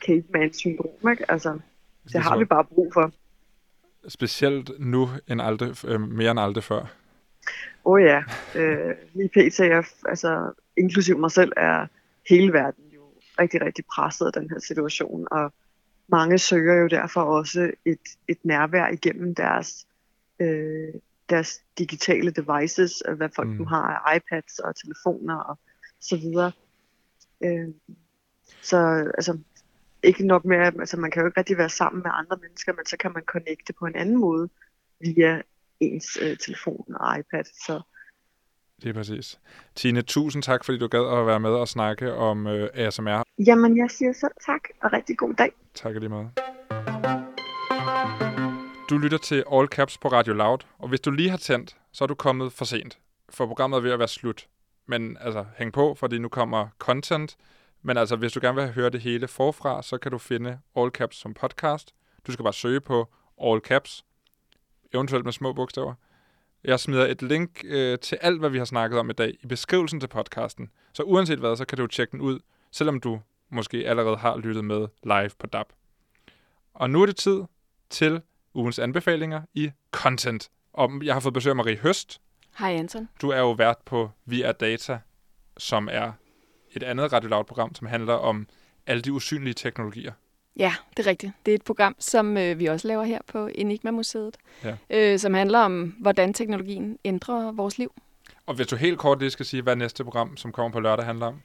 [0.06, 1.32] caveman-syndrom, ikke?
[1.32, 1.60] Altså,
[2.14, 3.12] det har tror vi bare brug for.
[4.08, 6.82] Specielt nu end aldrig, øh, mere end aldrig før.
[7.86, 8.24] Åh oh, ja,
[8.56, 9.60] øh, lige pt.
[9.60, 11.88] Er, altså, inklusiv mig selv, er
[12.30, 13.02] hele verden jo
[13.40, 15.54] rigtig, rigtig presset af den her situation, og
[16.08, 19.88] mange søger jo derfor også et, et nærvær igennem deres,
[20.40, 20.94] øh,
[21.32, 23.56] deres digitale devices, øh, hvad folk Mm.
[23.56, 25.60] nu har af iPads og telefoner og
[26.02, 26.52] så videre.
[27.44, 27.68] Øh,
[28.62, 28.78] så
[29.18, 29.38] altså,
[30.04, 32.74] ikke nok med, at altså, man kan jo ikke rigtig være sammen med andre mennesker,
[32.74, 34.50] men så kan man connecte på en anden måde
[35.02, 35.42] via
[35.80, 37.44] ens øh, telefon og iPad.
[37.44, 37.82] Så
[38.84, 39.40] Det er præcis.
[39.76, 43.24] Tine, tusind tak, fordi du gad at være med og snakke om øh, ASMR.
[43.48, 45.52] jamen, jeg siger selv tak, og rigtig god dag.
[45.74, 47.31] Tak lige måde.
[48.92, 52.04] Du lytter til All Caps på Radio Loud, og hvis du lige har tændt, så
[52.04, 54.48] er du kommet for sent, for programmet er ved at være slut.
[54.86, 57.38] Men altså, hæng på, fordi nu kommer content.
[57.82, 60.90] Men altså, hvis du gerne vil høre det hele forfra, så kan du finde All
[60.90, 61.94] Caps som podcast.
[62.28, 64.06] Du skal bare søge på All Caps,
[64.94, 65.94] eventuelt med små bogstaver.
[66.64, 69.48] Jeg smider et link øh, til alt, hvad vi har snakket om i dag, i
[69.48, 70.70] beskrivelsen til podcasten.
[70.94, 72.40] Så uanset hvad, så kan du tjekke den ud,
[72.72, 75.68] selvom du måske allerede har lyttet med live på DAB.
[76.74, 77.44] Og nu er det tid
[77.90, 78.22] til
[78.54, 80.50] ugens anbefalinger i content.
[80.74, 82.22] Og jeg har fået besøg af Marie Høst.
[82.58, 83.10] Hej Anton.
[83.22, 85.00] Du er jo vært på Vi er Data,
[85.58, 86.12] som er
[86.72, 88.48] et andet Radio Loud-program, som handler om
[88.88, 90.12] alle de usynlige teknologier.
[90.58, 91.32] Ja, det er rigtigt.
[91.46, 94.76] Det er et program, som øh, vi også laver her på Enigma-museet, Ja.
[94.90, 97.94] øh, som handler om, hvordan teknologien ændrer vores liv.
[98.46, 101.06] Og hvis du helt kort lige skal sige, hvad næste program, som kommer på lørdag,
[101.06, 101.42] handler om.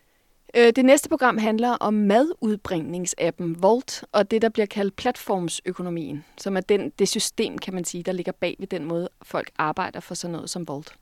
[0.54, 6.56] Øh, Det næste program handler om madudbringningsappen Volt, og det, der bliver kaldt platformsøkonomien, som
[6.56, 10.00] er den, det system, kan man sige, der ligger bag ved den måde, folk arbejder
[10.00, 10.94] for sådan noget som Volt.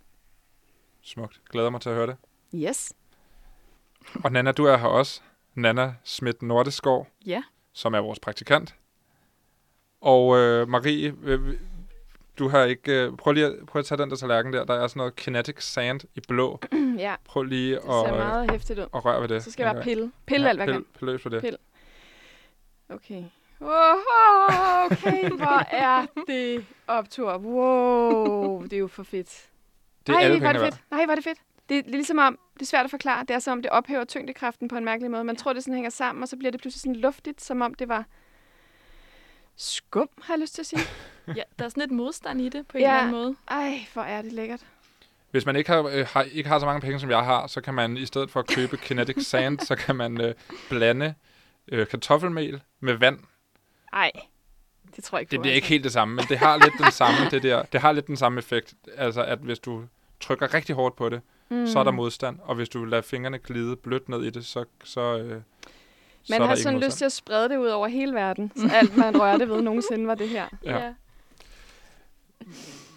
[1.02, 1.40] Smukt.
[1.50, 2.16] Glæder mig til at høre det.
[2.54, 2.92] Yes.
[4.24, 5.20] Og Nana, du er her også.
[5.54, 7.42] Nana Schmidt Nordeskov, Ja.
[7.72, 8.74] som er vores praktikant.
[10.00, 11.58] Og øh, Marie, øh,
[12.38, 12.92] du har ikke...
[12.92, 14.64] Øh, prøv lige at, prøv at tage den der tallerken der.
[14.64, 16.60] Der er sådan noget kinetic sand i blå.
[16.98, 18.84] ja, Prøv lige det ser at, øh, meget hæftigt ud.
[18.94, 19.44] at røre ved det.
[19.44, 20.12] Så skal jeg bare pille.
[20.26, 20.84] Pille alt, hvad jeg kan.
[20.98, 21.40] Pille løs på det.
[21.40, 21.58] Pille.
[22.88, 23.24] Okay.
[23.60, 23.70] Wow,
[24.84, 27.36] okay, hvor er det optur.
[27.38, 29.48] Wow, det er jo for fedt.
[30.06, 30.82] Det er Ej, alle pengene det fedt.
[30.90, 31.38] Nej, er det fedt.
[31.68, 33.24] Det er ligesom om, det er svært at forklare.
[33.28, 35.24] Det er som om, det ophæver tyngdekraften på en mærkelig måde.
[35.24, 37.74] Man tror, det sådan hænger sammen, og så bliver det pludselig sådan luftigt, som om
[37.74, 38.04] det var
[39.56, 40.80] skum, har jeg lyst til at sige.
[41.28, 42.88] ja, der er sådan lidt modstand i det på en Ja.
[42.88, 43.36] eller anden måde.
[43.48, 44.60] Ej, hvor er det lækkert.
[45.30, 47.60] Hvis man ikke har, øh, har, ikke har så mange penge, som jeg har, så
[47.60, 50.34] kan man i stedet for at købe kinetic sand, så kan man øh,
[50.68, 51.14] blande
[51.68, 53.18] øh, kartoffelmel med vand.
[53.92, 54.10] Ej,
[54.96, 56.92] det tror jeg ikke Det bliver ikke helt det samme, men det har lidt den
[56.92, 57.62] samme, det der.
[57.62, 58.74] Det har lidt den samme effekt.
[58.96, 59.84] Altså, at hvis du
[60.20, 61.66] trykker rigtig hårdt på det, mm.
[61.66, 62.38] så er der modstand.
[62.42, 65.40] Og hvis du lader fingrene glide blødt ned i det, så, så, øh,
[66.22, 66.84] så Man er der har ikke sådan modstand.
[66.90, 68.52] lyst til at sprede det ud over hele verden.
[68.56, 70.46] Så alt, man rørte ved nogensinde, var det her.
[70.64, 70.92] Ja.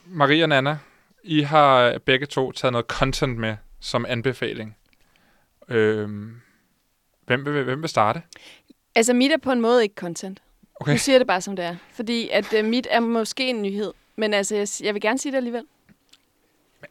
[0.06, 0.78] Maria og Nana,
[1.24, 4.78] I har begge to taget noget content med som anbefaling.
[5.70, 6.42] Øhm,
[7.26, 8.22] hvem, vil, hvem vil starte?
[8.96, 10.42] Altså, mit er på en måde ikke content.
[10.76, 10.92] Okay.
[10.92, 11.76] Nu siger det bare, som det er.
[11.92, 13.94] Fordi at uh, mit er måske en nyhed.
[14.16, 15.64] Men altså, jeg, jeg vil gerne sige det alligevel.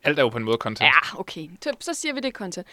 [0.02, 0.86] Alt er jo på en måde content.
[0.86, 1.50] Ja, okay.
[1.62, 2.66] Så, så siger vi det er content.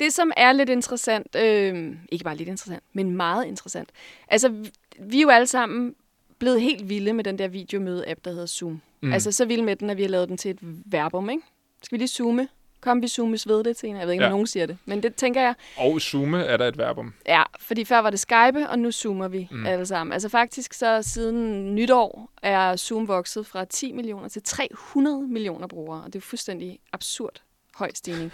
[0.00, 3.88] Det, som er lidt interessant, øh, ikke bare lidt interessant, men meget interessant.
[4.28, 5.94] Altså, vi, vi er jo alle sammen
[6.40, 8.80] blevet helt vilde med den der videomøde-app, der hedder Zoom.
[9.00, 9.12] Mm.
[9.12, 11.42] Altså, så vilde med den, at vi har lavet den til et verbum, ikke?
[11.82, 12.48] Skal vi lige zoome?
[12.80, 13.98] Kom, vi zoomes ved det senere.
[13.98, 14.30] Jeg ved ikke, om Ja.
[14.30, 14.78] nogen siger det.
[14.84, 17.14] Men det tænker jeg, Og zoome er der et verbum.
[17.26, 19.66] Ja, fordi før var det Skype, og nu zoomer vi Mm.
[19.66, 20.12] alle sammen.
[20.12, 26.02] Altså faktisk så siden nytår er Zoom vokset fra 10 millioner til 300 millioner brugere,
[26.02, 27.42] og det er fuldstændig absurd
[27.74, 28.32] høj stigning.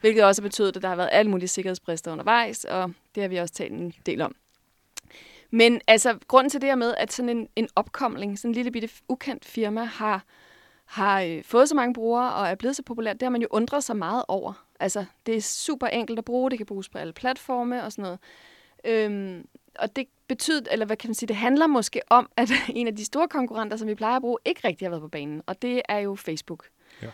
[0.00, 3.28] Hvilket også har betydet, at der har været alle mulige sikkerhedsbrister undervejs, og det har
[3.28, 4.34] vi også talt en del om.
[5.54, 8.70] Men altså, grunden til det her med, at sådan en, en opkomling, sådan en lille
[8.70, 10.24] bitte ukendt firma, har,
[10.84, 13.48] har øh, fået så mange brugere og er blevet så populært, det har man jo
[13.50, 14.66] undret sig meget over.
[14.80, 18.02] Altså, det er super enkelt at bruge, det kan bruges på alle platforme og sådan
[18.02, 18.18] noget.
[18.84, 19.48] Øhm,
[19.78, 22.96] og det betyder, eller hvad kan man sige, det handler måske om, at en af
[22.96, 25.62] de store konkurrenter, som vi plejer at bruge, ikke rigtig har været på banen, og
[25.62, 26.68] det er jo Facebook.
[27.02, 27.08] Ja.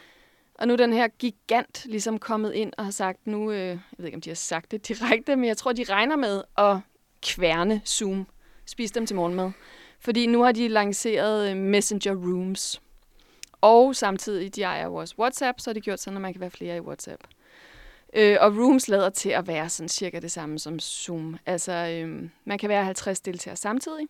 [0.54, 3.80] Og nu er den her gigant ligesom kommet ind og har sagt nu, øh, jeg
[3.98, 6.76] ved ikke, om de har sagt det direkte, men jeg tror, de regner med at
[7.22, 8.26] kværne Zoom,
[8.66, 9.50] Spis dem til morgenmad.
[10.00, 12.82] Fordi nu har de lanceret øh, Messenger Rooms.
[13.60, 16.40] Og samtidig, de ejer jo også WhatsApp, så har de gjort sådan, at man kan
[16.40, 17.24] være flere i WhatsApp.
[18.14, 21.36] Øh, og Rooms lader til at være sådan cirka det samme som Zoom.
[21.46, 24.06] Altså, øh, man kan være 50 deltagere samtidig.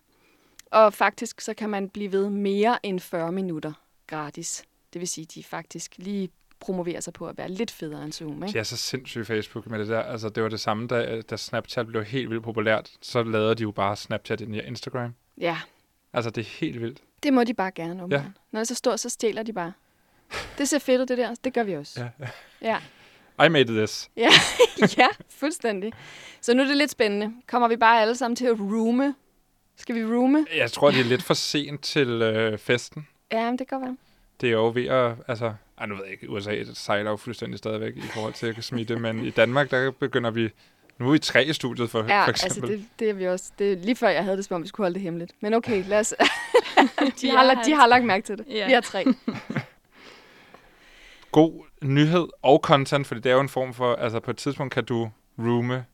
[0.70, 3.72] Og faktisk så kan man blive ved mere end 40 minutter
[4.06, 4.64] gratis.
[4.92, 6.30] Det vil sige, at de faktisk lige
[6.60, 8.42] promoverer sig på at være lidt federe end Zoom.
[8.42, 8.52] Ikke?
[8.52, 10.00] De er så sindssyge Facebook med det der.
[10.02, 12.90] Altså, det var det samme, da, da Snapchat blev helt vildt populært.
[13.02, 15.14] Så lavede de jo bare Snapchat ind i Instagram.
[15.38, 15.56] Ja,
[16.12, 16.98] Altså, det er helt vildt.
[17.22, 18.06] det må de bare gerne.
[18.10, 18.16] Ja.
[18.16, 18.22] Ja.
[18.50, 19.72] Når det så står, så stjæler de bare.
[20.58, 21.34] Det ser fedt ud, det der.
[21.44, 22.00] Det gør vi også.
[22.20, 22.28] Ja.
[22.62, 22.78] Ja.
[23.46, 24.10] I made this.
[24.16, 24.28] Ja,
[24.98, 25.92] ja, fuldstændig.
[26.40, 27.32] Så nu er det lidt spændende.
[27.46, 29.14] Kommer vi bare alle sammen til at roome?
[29.76, 30.46] Skal vi roome?
[30.56, 33.08] Jeg tror, det er lidt for sent til øh, festen.
[33.32, 33.96] Ja, men det kan godt være.
[34.40, 37.16] Det er jo ved at, altså, ej, nu ved jeg ikke, USA det sejler jo
[37.16, 40.50] fuldstændig stadigvæk i forhold til at smitte, men i Danmark, der begynder vi,
[40.98, 42.70] nu er vi tre i studiet for, Ja, for altså eksempel.
[42.78, 43.52] det, det er vi også.
[43.58, 45.32] Det er lige før, jeg havde det, som om vi skulle holde det hemmeligt.
[45.40, 46.14] Men okay, lad os...
[47.20, 48.46] de, har, lagt- de har lagt mærke til det.
[48.48, 48.66] Ja.
[48.66, 49.04] Vi har tre.
[51.32, 54.72] God nyhed og content, fordi det er jo en form for, altså på et tidspunkt
[54.74, 55.84] kan du roome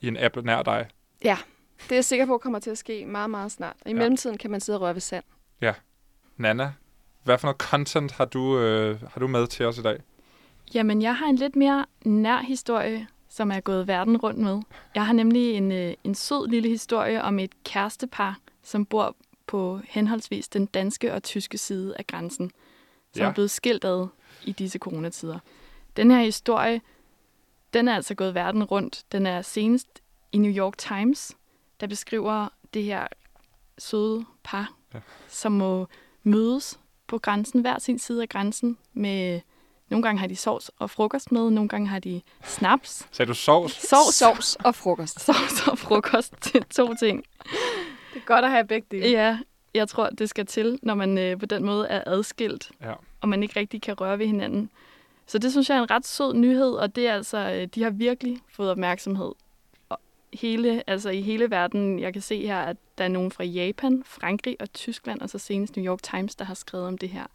[0.00, 0.86] i en app nær dig.
[1.22, 1.30] Det
[1.90, 3.76] er jeg sikker på kommer til at ske meget, meget snart.
[3.84, 3.98] Og i Ja.
[3.98, 5.24] mellemtiden kan man sidde og røre ved sand.
[6.36, 6.72] Nana,
[7.22, 10.00] hvad for noget content har du, øh, har du med til os i dag?
[10.74, 14.60] Jamen, jeg har en lidt mere nær historie, som er gået verden rundt med.
[14.94, 19.16] Jeg har nemlig en, øh, en sød lille historie om et kærestepar, som bor
[19.46, 22.50] på henholdsvis den danske og tyske side af grænsen,
[23.12, 23.28] som Ja.
[23.28, 24.06] er blevet skilt ad
[24.44, 25.38] i disse coronatider.
[25.96, 26.80] Den her historie,
[27.74, 29.04] den er altså gået verden rundt.
[29.12, 29.88] Den er senest
[30.32, 31.32] i New York Times,
[31.80, 33.06] der beskriver det her
[33.78, 35.00] søde par, Ja.
[35.28, 35.86] som må
[36.22, 36.79] mødes
[37.10, 39.40] på grænsen, hver sin side af grænsen, med
[39.88, 43.34] nogle gange har de sovs og frokost med, nogle gange har de snaps, Sagde du
[43.34, 43.72] sovs?
[43.88, 45.20] sovs, Sovs og frokost.
[45.20, 47.24] sovs og frokost til to ting.
[48.14, 49.08] Det er godt at have begge dele.
[49.08, 49.38] Ja,
[49.74, 52.92] jeg tror, det skal til, når man øh, på den måde er adskilt, Ja.
[53.20, 54.70] og man ikke rigtig kan røre ved hinanden.
[55.26, 57.82] Så det synes jeg er en ret sød nyhed, og det er altså, øh, de
[57.82, 59.32] har virkelig fået opmærksomhed
[60.32, 61.98] hele, altså i hele verden.
[61.98, 65.38] Jeg kan se her, at der er nogen fra Japan, Frankrig og Tyskland, og så
[65.38, 67.26] senest New York Times, der har skrevet om det her.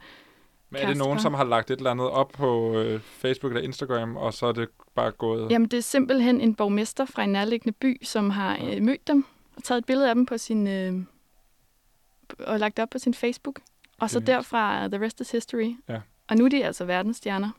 [0.70, 3.64] Men er det nogen, som har lagt et eller andet op på øh, Facebook eller
[3.64, 5.50] Instagram, og så er det bare gået...
[5.50, 9.24] Jamen, det er simpelthen en borgmester fra en nærliggende by, som har øh, mødt dem
[9.56, 10.66] og taget et billede af dem på sin...
[10.66, 10.94] Øh,
[12.38, 13.60] og lagt det op på sin Facebook.
[14.00, 15.76] Og så derfra uh, The Rest is History.
[15.88, 16.00] Ja.
[16.28, 17.50] Og nu er de altså verdensstjerner.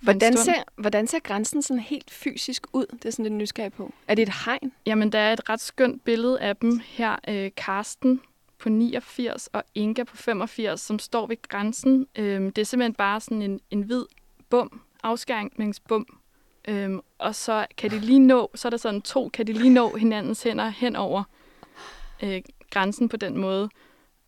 [0.00, 2.86] Hvordan ser, hvordan ser grænsen sådan helt fysisk ud?
[2.92, 3.92] Det er sådan lidt nysgerrig på.
[4.08, 4.72] Er det et hegn?
[4.86, 7.16] Jamen, der er et ret skønt billede af dem her.
[7.28, 8.20] Øh, Karsten
[8.58, 12.06] på 89 og Inga på 85, som står ved grænsen.
[12.16, 14.04] Øhm, det er simpelthen bare sådan en, en hvid
[14.50, 16.06] bum, afskæringsbum.
[16.68, 19.70] Øhm, og så kan de lige nå, så er der sådan to, kan de lige
[19.70, 21.22] nå hinandens hænder hen over
[22.22, 23.68] øh, grænsen på den måde.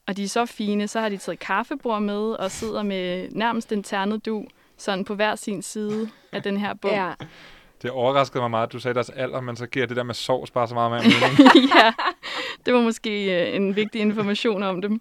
[0.06, 3.72] Og de er så fine, så har de taget kaffebord med og sidder med nærmest
[3.72, 4.44] en ternet du,
[4.76, 6.90] sådan på hver sin side af den her bum.
[6.90, 7.12] Ja.
[7.82, 10.14] Det overraskede mig meget, at du sagde deres alder, men så giver det der med
[10.14, 11.68] sovs bare så meget mere mening.
[11.76, 11.92] ja,
[12.66, 15.00] det var måske øh, en vigtig information om dem.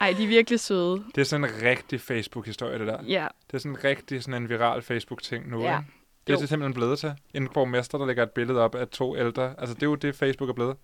[0.00, 1.04] Ej, de er virkelig søde.
[1.14, 2.98] det er sådan en rigtig Facebook-historie, det der.
[3.06, 5.78] Ja, Det er sådan en rigtig sådan en viral Facebook-ting nu, Ja.
[6.26, 7.12] Det er det simpelthen blevet til.
[7.34, 9.54] En borgmester, der lægger et billede op af to ældre.
[9.58, 10.76] Altså, det er jo det, Facebook er blevet.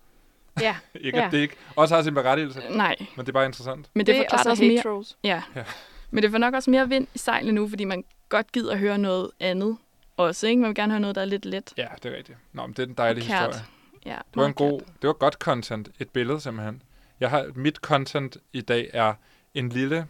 [0.61, 0.75] Ja.
[0.95, 1.25] Ikke, Ja.
[1.25, 2.95] at det ikke også har sin berettigelse, nej.
[2.99, 3.89] men det er bare interessant.
[3.93, 4.81] Men det, Det, forklarer så også mere.
[4.81, 5.17] trolls.
[5.23, 5.41] Ja.
[5.55, 5.63] Ja.
[6.11, 8.97] Men det får nok også mere vind i sejlene nu, fordi man godt gider høre
[8.97, 9.77] noget andet
[10.17, 10.61] også, ikke?
[10.61, 11.73] Man vil gerne høre noget, der er lidt let.
[11.77, 12.37] Ja, det er rigtigt.
[12.53, 13.47] Nå, men det er en dejlig Kært.
[13.47, 13.65] historie.
[14.05, 14.89] Ja, Det var en god, kært.
[15.01, 15.89] det var godt content.
[15.99, 16.81] Et billede simpelthen.
[17.19, 19.13] Jeg har, mit content i dag er
[19.53, 20.07] en lille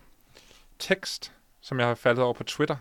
[0.79, 1.31] tekst,
[1.61, 2.75] som jeg har faldet over på Twitter,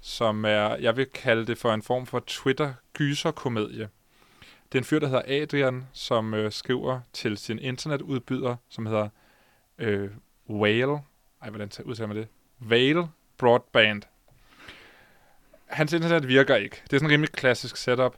[0.00, 3.88] som er, jeg vil kalde det for en form for Twitter-gyserkomedie.
[4.72, 9.08] Det er en fyr, der hedder Adrian, som øh, skriver til sin internetudbyder, som hedder
[9.78, 10.10] øh,
[10.50, 10.98] Whale.
[11.42, 12.28] Ej, hvordan udtaler man det?
[12.62, 13.08] Whale
[13.38, 14.02] Broadband.
[15.66, 16.76] Hans internet virker ikke.
[16.84, 18.16] Det er sådan en rimelig klassisk setup.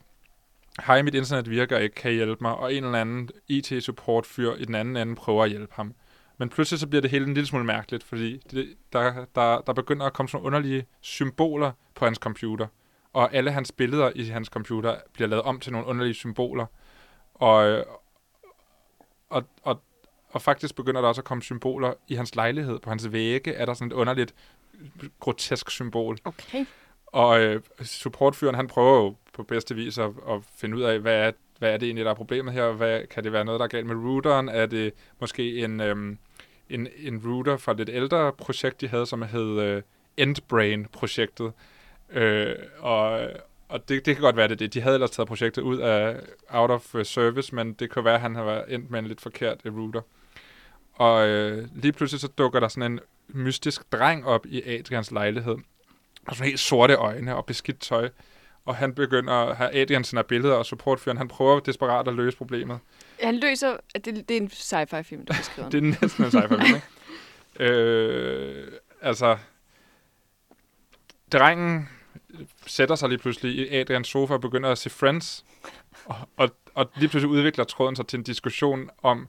[0.81, 2.55] Hej, mit internet virker ikke, kan I hjælpe mig?
[2.55, 5.93] Og en eller anden IT-support-fyr i den anden ende prøver at hjælpe ham.
[6.37, 9.73] Men pludselig så bliver det hele en lille smule mærkeligt, fordi det, der, der, der
[9.73, 12.67] begynder at komme sådan nogle underlige symboler på hans computer.
[13.13, 16.65] Og alle hans billeder i hans computer bliver lavet om til nogle underlige symboler.
[17.33, 17.85] Og,
[19.29, 19.81] og, og,
[20.29, 22.79] og faktisk begynder der også at komme symboler i hans lejlighed.
[22.79, 24.35] På hans vægge er der sådan et underligt
[25.19, 26.17] grotesk symbol.
[26.23, 26.65] Okay.
[27.05, 31.27] Og øh, supportfyren, han prøver jo på bedste vis at, at finde ud af, hvad
[31.27, 32.71] er, hvad er det egentlig, der er problemet her?
[32.71, 34.49] Hvad, kan det være noget, der er galt med routeren?
[34.49, 36.17] Er det måske en, øhm,
[36.69, 39.81] en, en router fra et lidt ældre projekt, de havde, som hed øh,
[40.17, 41.53] Endbrain-projektet?
[42.13, 43.29] Øh, og
[43.73, 44.73] og det, det kan godt være, det det.
[44.73, 48.15] De havde ellers taget projektet ud af out of øh, service, men det kan være,
[48.15, 50.01] at han har været endt med en lidt forkert øh, router.
[50.93, 55.55] Og øh, lige pludselig så dukker der sådan en mystisk dreng op i Adrians lejlighed,
[56.27, 58.09] og sådan helt sorte øjne og beskidt tøj.
[58.65, 62.37] Og han begynder at have Adrian sender billeder, og supportfyren, han prøver desperat at løse
[62.37, 62.79] problemet.
[63.21, 63.77] Han løser...
[63.95, 65.69] Det, det er en sci-fi film, du beskriver.
[65.71, 66.81] Det er næsten en sci-fi film, ikke?
[67.59, 68.67] Øh,
[69.01, 69.37] altså,
[71.31, 71.89] drengen
[72.65, 75.45] sætter sig lige pludselig i Adrians sofa og begynder at se Friends.
[76.05, 79.27] Og, og, og lige pludselig udvikler tråden sig til en diskussion om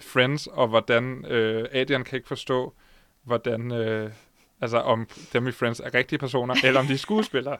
[0.00, 2.74] Friends, og hvordan øh, Adrian kan ikke forstå,
[3.22, 4.12] hvordan, øh,
[4.60, 7.56] altså om dem i Friends er rigtige personer, eller om de er skuespillere.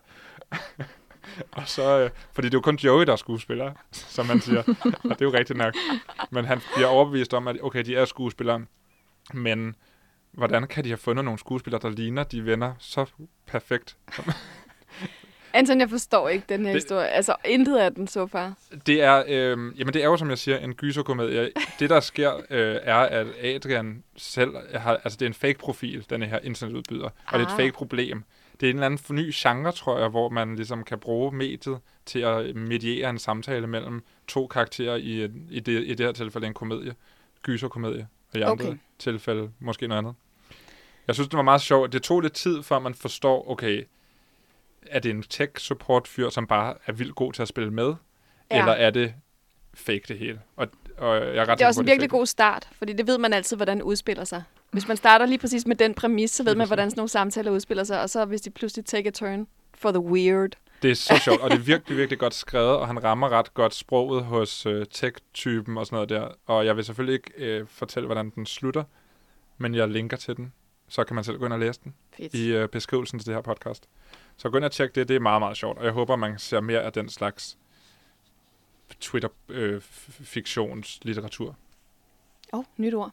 [1.53, 4.63] og så, øh, fordi det er jo kun Joey, der er skuespiller, som man siger.
[5.05, 5.75] og det er jo rigtigt nok.
[6.31, 8.65] Men han bliver overbevist om, at okay, de er skuespillere,
[9.35, 9.75] men
[10.33, 13.07] hvordan kan de have fundet nogle skuespillere, der ligner de venner så
[13.47, 13.97] perfekt?
[15.53, 17.07] Anton, jeg forstår ikke den her Det- historie.
[17.09, 18.55] Altså, intet af den så far.
[18.87, 21.51] Det er, øh, jamen det er jo, som jeg siger, en gyserkomedie.
[21.79, 26.23] Det, der sker, øh, er, at Adrian selv har, altså det er en fake-profil, den
[26.23, 27.57] her internetudbyder, og det er et Ah.
[27.57, 28.25] fake-problem.
[28.61, 31.79] Det er en eller anden ny genre, tror jeg, hvor man ligesom kan bruge mediet
[32.07, 36.47] til at mediere en samtale mellem to karakterer i, i, det, i det her tilfælde
[36.47, 36.95] en komedie.
[37.43, 38.09] Gyserkomedie.
[38.33, 38.77] Og i andre Okay.
[38.99, 40.15] tilfælde måske noget andet.
[41.07, 41.93] Jeg synes, det var meget sjovt.
[41.93, 43.85] Det tog lidt tid, før man forstår, okay,
[44.87, 47.95] er det en tech-support-fyr, som bare er vildt god til at spille med?
[48.51, 48.59] Ja.
[48.59, 49.15] Eller er det
[49.75, 50.41] fake det hele?
[50.57, 50.69] Og,
[50.99, 53.33] og jeg er ret Det er også en virkelig god start, fordi det ved man
[53.33, 54.43] altid, hvordan det udspiller sig.
[54.71, 57.51] Hvis man starter lige præcis med den præmis, så ved man, hvordan sådan nogle samtaler
[57.51, 60.57] udspiller sig, og så hvis de pludselig take a turn for the weird.
[60.83, 63.55] Det er så sjovt, og det er virkelig, virkelig godt skrevet, og han rammer ret
[63.55, 66.29] godt sproget hos øh, tech-typen og sådan noget der.
[66.47, 68.85] Og jeg vil selvfølgelig ikke øh, fortælle, hvordan den slutter,
[69.59, 70.53] men jeg linker til den.
[70.89, 72.35] Så kan man selv gå ind og læse den Fedt.
[72.35, 73.89] i øh, beskrivelsen til det her podcast.
[74.41, 75.79] Så gå ind og tjek det, det er meget, meget sjovt.
[75.79, 77.59] Og jeg håber, man ser mere af den slags
[79.01, 81.57] Twitter-fiktionslitteratur.
[82.53, 83.13] Åh, oh, nyt ord.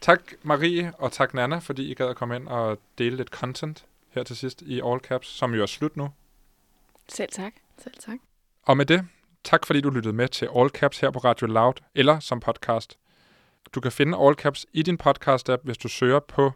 [0.00, 3.86] Tak Marie, og tak Nana, fordi I gad at komme ind og dele lidt content
[4.10, 6.12] her til sidst i All Caps, som jo er slut nu.
[7.08, 7.52] Selv tak.
[7.78, 8.18] Selv tak.
[8.62, 9.08] Og med det,
[9.44, 12.98] Tak fordi du lyttede med til All Caps her på Radio Loud eller som podcast.
[13.74, 16.52] Du kan finde All Caps i din podcast-app, hvis du søger på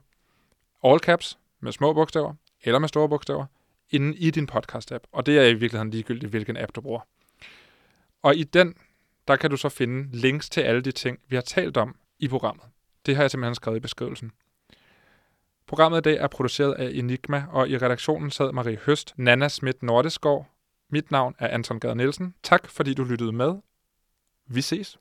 [0.84, 2.34] All Caps med små bogstaver
[2.66, 3.46] eller med store bogstaver
[3.90, 5.04] inde i din podcast-app.
[5.12, 7.00] Og det er i virkeligheden ligegyldigt, hvilken app du bruger.
[8.22, 8.74] Og i den,
[9.28, 12.28] der kan du så finde links til alle de ting, vi har talt om i
[12.28, 12.64] programmet.
[13.06, 14.32] Det har jeg simpelthen skrevet i beskrivelsen.
[15.66, 19.82] Programmet i dag er produceret af Enigma, og i redaktionen sad Marie Høst, Nana Schmidt
[19.82, 20.46] Nordeskov.
[20.90, 22.34] Mit navn er Anton Gade Nielsen.
[22.42, 23.54] Tak fordi du lyttede med.
[24.46, 24.98] Vi ses.